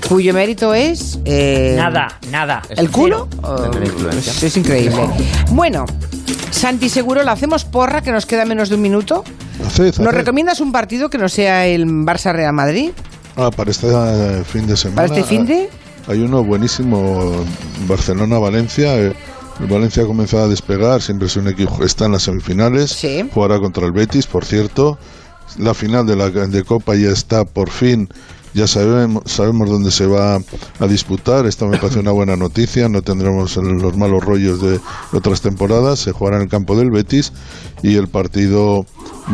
[0.07, 1.19] cuyo mérito es...
[1.25, 2.61] eh, Nada, nada.
[2.69, 3.27] ¿El culo?
[3.83, 4.33] Influencia.
[4.41, 4.97] Oh, es increíble.
[5.51, 5.85] Bueno,
[6.51, 9.23] Santi Seguro, ¿la hacemos porra que nos queda menos de un minuto?
[9.65, 10.03] Haced, haced.
[10.03, 12.91] ¿Nos recomiendas un partido que no sea el Barça-Real Madrid?
[13.37, 14.95] Ah, para este eh, fin de semana.
[14.95, 15.69] ¿Para este fin de?
[16.07, 17.45] Hay uno buenísimo,
[17.87, 18.97] Barcelona-Valencia.
[18.97, 19.13] eh,
[19.59, 23.59] el Valencia ha comenzado a despegar, siempre es un equipo, está en las semifinales, jugará
[23.59, 24.97] contra el Betis, por cierto.
[25.57, 28.07] La final de la de Copa ya está por fin,
[28.57, 30.35] ya sabemos, sabemos dónde se va
[30.79, 31.45] a disputar.
[31.45, 34.79] Esta me parece una buena noticia, no tendremos los malos rollos de
[35.13, 35.99] otras temporadas.
[35.99, 37.31] Se jugará en el campo del Betis
[37.83, 38.85] y el partido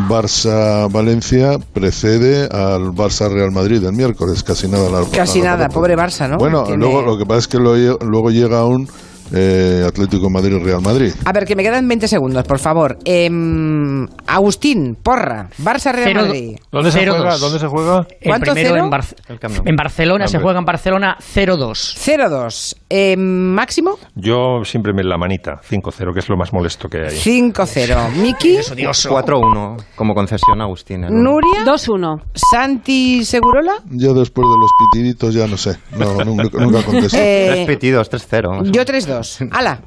[0.08, 4.90] Barça-Valencia precede al Barça-Real Madrid el miércoles, casi nada.
[4.90, 6.36] la- Casi la- nada, pobre Barça, ¿no?
[6.38, 8.88] Bueno, Tiene- luego lo que pasa es que lo luego llega un
[9.32, 11.12] eh, Atlético de Madrid-Real Madrid.
[11.24, 12.98] A ver, que me quedan 20 segundos, por favor.
[13.04, 16.56] Em, Agustín, porra, Barça-Real Cero- Madrid.
[16.70, 17.30] ¿Dónde se juega?
[17.32, 17.40] dos.
[17.40, 18.06] ¿Dónde se juega?
[18.20, 18.84] El ¿Cuánto, primero cero?
[18.84, 19.62] en, Bar- El Camp Nou.
[19.66, 21.94] en Barcelona, se juega en Barcelona 0-2.
[21.96, 22.76] 0-2.
[22.88, 23.18] Em,
[23.54, 27.16] máximo, Yo siempre me la manita, 5-0, que es lo más molesto que hay.
[27.16, 28.10] 5-0.
[28.16, 29.06] Miki, Eso, Dios.
[29.08, 31.04] 4-1 como concesión Agustín.
[31.04, 31.10] uno.
[31.32, 32.22] Nuria, 2-1.
[32.34, 33.74] Santi Segurola.
[33.90, 37.16] Yo después de los pitiditos ya no sé, no, nunca, nunca contesto.
[37.20, 38.70] Eh, Tres pitidos, 3-0.
[38.70, 39.13] yo 3-2.
[39.50, 39.80] Hala.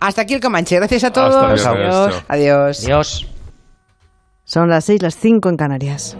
[0.00, 0.76] Hasta aquí el Comanche.
[0.76, 1.64] Gracias a todos.
[1.64, 2.24] Adiós.
[2.28, 2.80] Adiós.
[2.82, 3.26] Dios.
[4.44, 6.12] Son las 6, las 5 en Canarias.